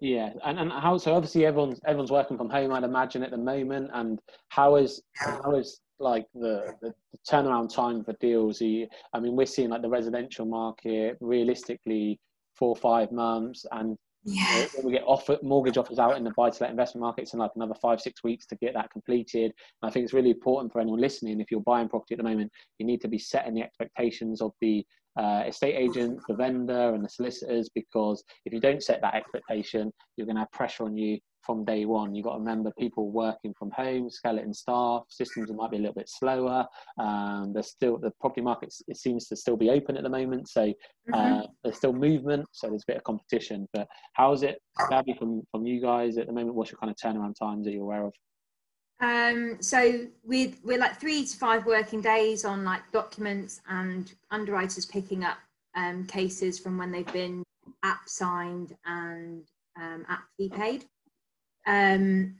[0.00, 3.38] Yeah and, and how so obviously everyone's everyone's working from home i'd imagine at the
[3.38, 4.20] moment and
[4.50, 8.60] how is how is like the, the, the turnaround time for deals?
[8.60, 12.20] You, I mean, we're seeing like the residential market realistically
[12.54, 14.66] four or five months, and yeah.
[14.82, 18.00] we get offer, mortgage offers out in the buy-to-let investment markets in like another five
[18.00, 19.52] six weeks to get that completed.
[19.82, 21.40] And I think it's really important for anyone listening.
[21.40, 24.52] If you're buying property at the moment, you need to be setting the expectations of
[24.60, 24.84] the
[25.16, 29.92] uh, estate agent, the vendor, and the solicitors because if you don't set that expectation,
[30.16, 32.14] you're going to have pressure on you from day one.
[32.14, 35.94] You've got to remember people working from home, skeleton staff, systems might be a little
[35.94, 36.66] bit slower.
[36.98, 40.48] Um, there's still the property market it seems to still be open at the moment,
[40.48, 40.72] so
[41.12, 41.46] uh, mm-hmm.
[41.62, 42.46] there's still movement.
[42.52, 43.68] So there's a bit of competition.
[43.72, 46.56] But how is it, Gabby, from from you guys at the moment?
[46.56, 48.12] What's your kind of turnaround times that you're aware of?
[49.00, 54.86] Um, so we're, we're like three to five working days on like documents and underwriters
[54.86, 55.36] picking up
[55.76, 57.42] um, cases from when they've been
[57.82, 59.44] app signed and
[59.78, 60.86] um, app fee paid.
[61.66, 62.36] Um,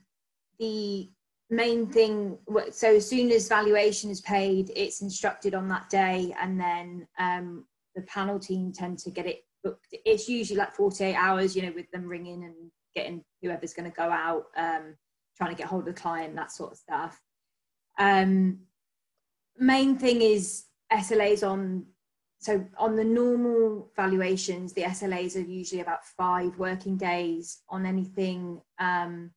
[0.59, 1.11] the
[1.51, 2.39] main thing,
[2.71, 7.65] so as soon as valuation is paid, it's instructed on that day, and then um,
[7.95, 9.87] the panel team tend to get it booked.
[10.05, 12.55] It's usually like 48 hours, you know, with them ringing and
[12.95, 14.97] getting whoever's going to go out, um,
[15.37, 17.21] trying to get hold of the client, that sort of stuff.
[17.99, 18.61] Um,
[19.59, 21.87] main thing is SLAs on
[22.47, 27.63] so on the normal valuations, the SLAs are usually about five working days.
[27.69, 29.33] On anything um,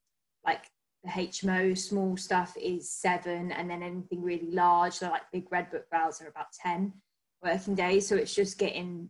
[0.46, 0.66] like
[1.04, 5.72] the HMO, small stuff is seven, and then anything really large, so like big red
[5.72, 6.94] book vals, are about ten
[7.42, 8.08] working days.
[8.08, 9.10] So it's just getting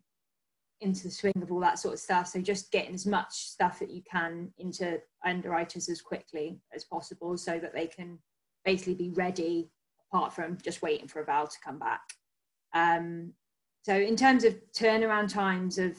[0.80, 2.28] into the swing of all that sort of stuff.
[2.28, 7.38] So just getting as much stuff that you can into underwriters as quickly as possible,
[7.38, 8.18] so that they can
[8.64, 9.72] basically be ready.
[10.10, 12.02] Apart from just waiting for a val to come back.
[12.74, 13.34] Um,
[13.84, 15.98] so in terms of turnaround times of,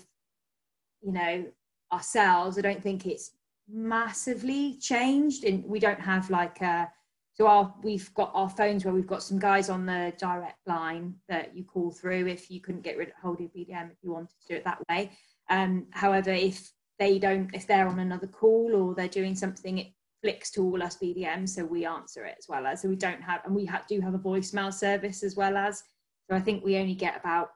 [1.02, 1.44] you know,
[1.92, 3.32] ourselves, I don't think it's
[3.68, 5.44] massively changed.
[5.44, 6.90] And we don't have like a,
[7.34, 11.14] so our, we've got our phones where we've got some guys on the direct line
[11.28, 14.12] that you call through if you couldn't get rid of hold of BDM if you
[14.12, 15.12] wanted to do it that way.
[15.48, 19.88] Um, however, if they don't, if they're on another call or they're doing something, it
[20.22, 22.82] flicks to all us BDM, so we answer it as well as.
[22.82, 25.82] So we don't have, and we ha- do have a voicemail service as well as.
[26.28, 27.50] So I think we only get about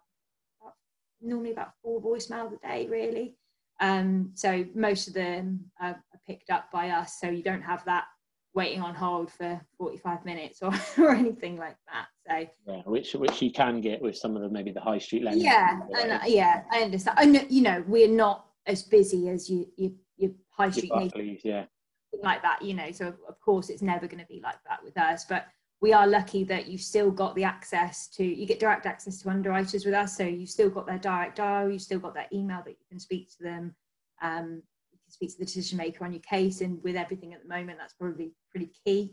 [1.24, 3.36] normally about four voicemails a day, really.
[3.80, 8.04] Um, so most of them are, picked up by us, so you don't have that
[8.54, 12.06] waiting on hold for 45 minutes or, or anything like that.
[12.26, 15.22] So yeah, which which you can get with some of the maybe the high street
[15.22, 15.42] lenders.
[15.42, 17.18] Yeah, and, uh, yeah, I understand.
[17.18, 21.42] I know, you know, we're not as busy as you you your high street Barclays,
[21.44, 21.66] yeah,
[22.22, 22.62] like that.
[22.62, 25.46] You know, so of course it's never going to be like that with us, but
[25.84, 29.28] we are lucky that you've still got the access to you get direct access to
[29.28, 32.62] underwriters with us so you've still got their direct dial you've still got their email
[32.64, 33.74] that you can speak to them
[34.22, 34.62] um,
[34.92, 37.48] you can speak to the decision maker on your case and with everything at the
[37.48, 39.12] moment that's probably pretty key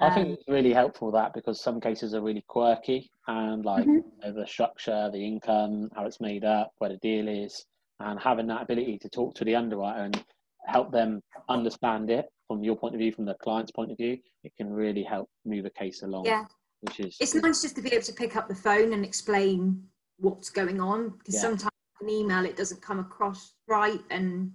[0.00, 3.62] um, I think um, it's really helpful that because some cases are really quirky and
[3.66, 4.34] like mm-hmm.
[4.34, 7.66] the structure, the income, how it's made up, where the deal is,
[7.98, 10.24] and having that ability to talk to the underwriter and
[10.64, 14.18] help them understand it from your point of view, from the client's point of view,
[14.42, 16.24] it can really help move a case along.
[16.24, 16.46] Yeah.
[16.80, 19.82] Which is it's nice just to be able to pick up the phone and explain
[20.18, 21.40] what's going on because yeah.
[21.40, 24.52] sometimes an email it doesn't come across right and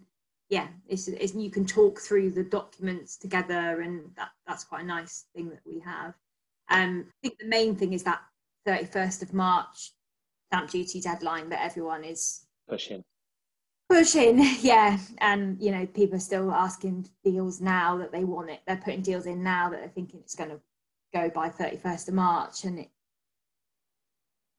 [0.49, 4.87] yeah it's, it's you can talk through the documents together and that that's quite a
[4.87, 6.13] nice thing that we have
[6.69, 8.21] um i think the main thing is that
[8.65, 9.91] 31st of march
[10.49, 13.03] stamp duty deadline that everyone is pushing
[13.93, 18.59] pushing yeah and you know people are still asking deals now that they want it
[18.65, 20.59] they're putting deals in now that they're thinking it's going to
[21.13, 22.89] go by 31st of march and it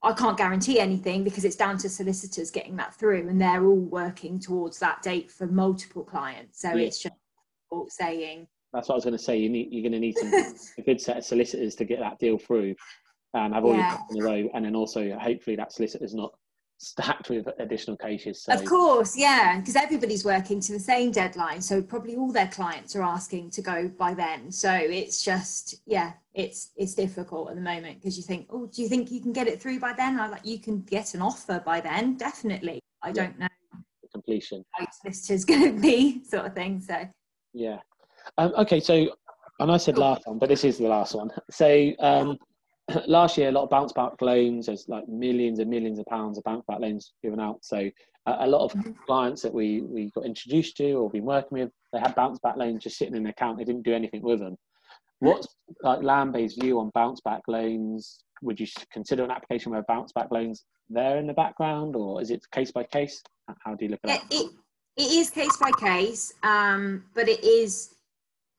[0.04, 3.74] i can't guarantee anything because it's down to solicitors getting that through and they're all
[3.74, 6.86] working towards that date for multiple clients so yeah.
[6.86, 7.16] it's just
[7.88, 10.32] saying that's what i was going to say you need you're going to need some
[10.78, 12.72] a good set of solicitors to get that deal through
[13.34, 13.98] and have all yeah.
[14.12, 16.32] your in a row and then also hopefully that solicitor's not
[16.78, 18.42] stacked with additional cases.
[18.42, 18.52] So.
[18.52, 22.94] Of course, yeah, because everybody's working to the same deadline, so probably all their clients
[22.96, 24.50] are asking to go by then.
[24.50, 28.82] So it's just, yeah, it's it's difficult at the moment because you think, oh, do
[28.82, 30.18] you think you can get it through by then?
[30.18, 32.80] I like you can get an offer by then, definitely.
[33.02, 33.14] I yeah.
[33.14, 33.48] don't know
[34.02, 36.80] the completion how this is going to be, sort of thing.
[36.80, 37.08] So
[37.52, 37.78] yeah,
[38.38, 39.14] um, okay, so
[39.60, 41.30] and I said last one, but this is the last one.
[41.50, 42.38] So um,
[43.06, 44.66] last year, a lot of bounce back loans.
[44.66, 47.58] There's like millions and millions of pounds of bounce back loans given out.
[47.62, 47.90] So
[48.26, 48.92] uh, a lot of mm-hmm.
[49.06, 52.56] clients that we we got introduced to or been working with, they had bounce back
[52.56, 53.58] loans just sitting in the account.
[53.58, 54.56] They didn't do anything with them.
[55.20, 55.48] What's
[55.82, 58.24] like Landbay's view on bounce back loans?
[58.42, 62.30] Would you consider an application where bounce back loans there in the background, or is
[62.30, 63.22] it case by case?
[63.64, 64.22] How do you look at it?
[64.30, 64.50] It,
[64.96, 67.94] it is case by case, um, but it is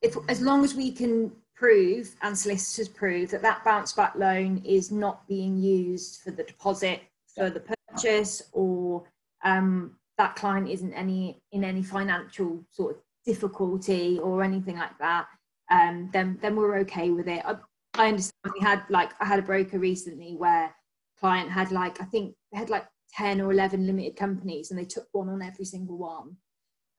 [0.02, 4.62] if as long as we can prove and solicitors prove that that bounce back loan
[4.66, 7.02] is not being used for the deposit
[7.34, 9.04] for the purchase or
[9.44, 15.28] um, that client isn't any in any financial sort of difficulty or anything like that
[15.72, 17.44] um, then then we're okay with it.
[17.46, 17.56] I,
[17.96, 20.76] I understand we had like i had a broker recently where
[21.18, 22.86] client had like i think they had like
[23.16, 26.36] 10 or 11 limited companies and they took one on every single one.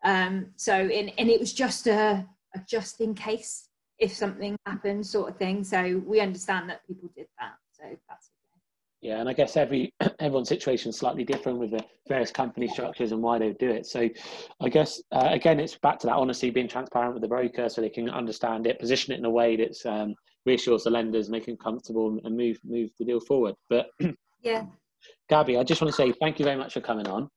[0.05, 3.69] Um, so in, and it was just a, a just in case
[3.99, 5.65] if something happens sort of thing.
[5.65, 7.55] So we understand that people did that.
[7.73, 8.61] So that's okay.
[9.01, 13.13] Yeah and i guess every everyone's situation is slightly different with the various company structures
[13.13, 13.87] and why they do it.
[13.87, 14.09] So
[14.61, 17.81] i guess uh, again it's back to that honesty being transparent with the broker so
[17.81, 21.47] they can understand it position it in a way that's um, reassures the lenders make
[21.47, 23.55] them comfortable and move move the deal forward.
[23.69, 23.91] But
[24.43, 24.65] yeah.
[25.29, 27.29] Gabby i just want to say thank you very much for coming on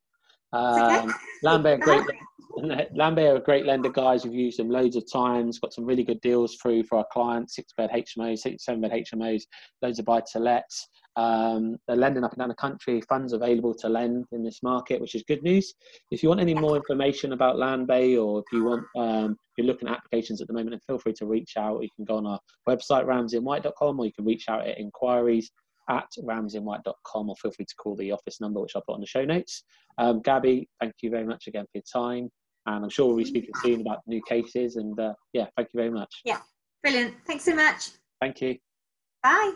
[0.53, 2.03] um, Landbay, great
[2.59, 4.25] Landbay are a great lender, guys.
[4.25, 5.59] We've used them loads of times.
[5.59, 8.91] Got some really good deals through for our clients: six bed HMOs, six, seven bed
[8.91, 9.43] HMOs,
[9.81, 10.87] loads of buy to lets.
[11.15, 13.01] Um, they're lending up and down the country.
[13.07, 15.73] Funds available to lend in this market, which is good news.
[16.11, 19.67] If you want any more information about Landbay, or if you want, um, if you're
[19.67, 21.81] looking at applications at the moment, then feel free to reach out.
[21.81, 25.51] You can go on our website ramseyandwhite.com, or you can reach out at inquiries
[25.89, 29.07] at ramseyandwhite.com or feel free to call the office number, which I'll put on the
[29.07, 29.63] show notes.
[29.97, 32.29] Um, Gabby, thank you very much again for your time.
[32.65, 34.75] And I'm sure we'll be speaking soon about new cases.
[34.75, 36.21] And uh, yeah, thank you very much.
[36.23, 36.39] Yeah,
[36.83, 37.15] brilliant.
[37.25, 37.89] Thanks so much.
[38.21, 38.57] Thank you.
[39.23, 39.53] Bye.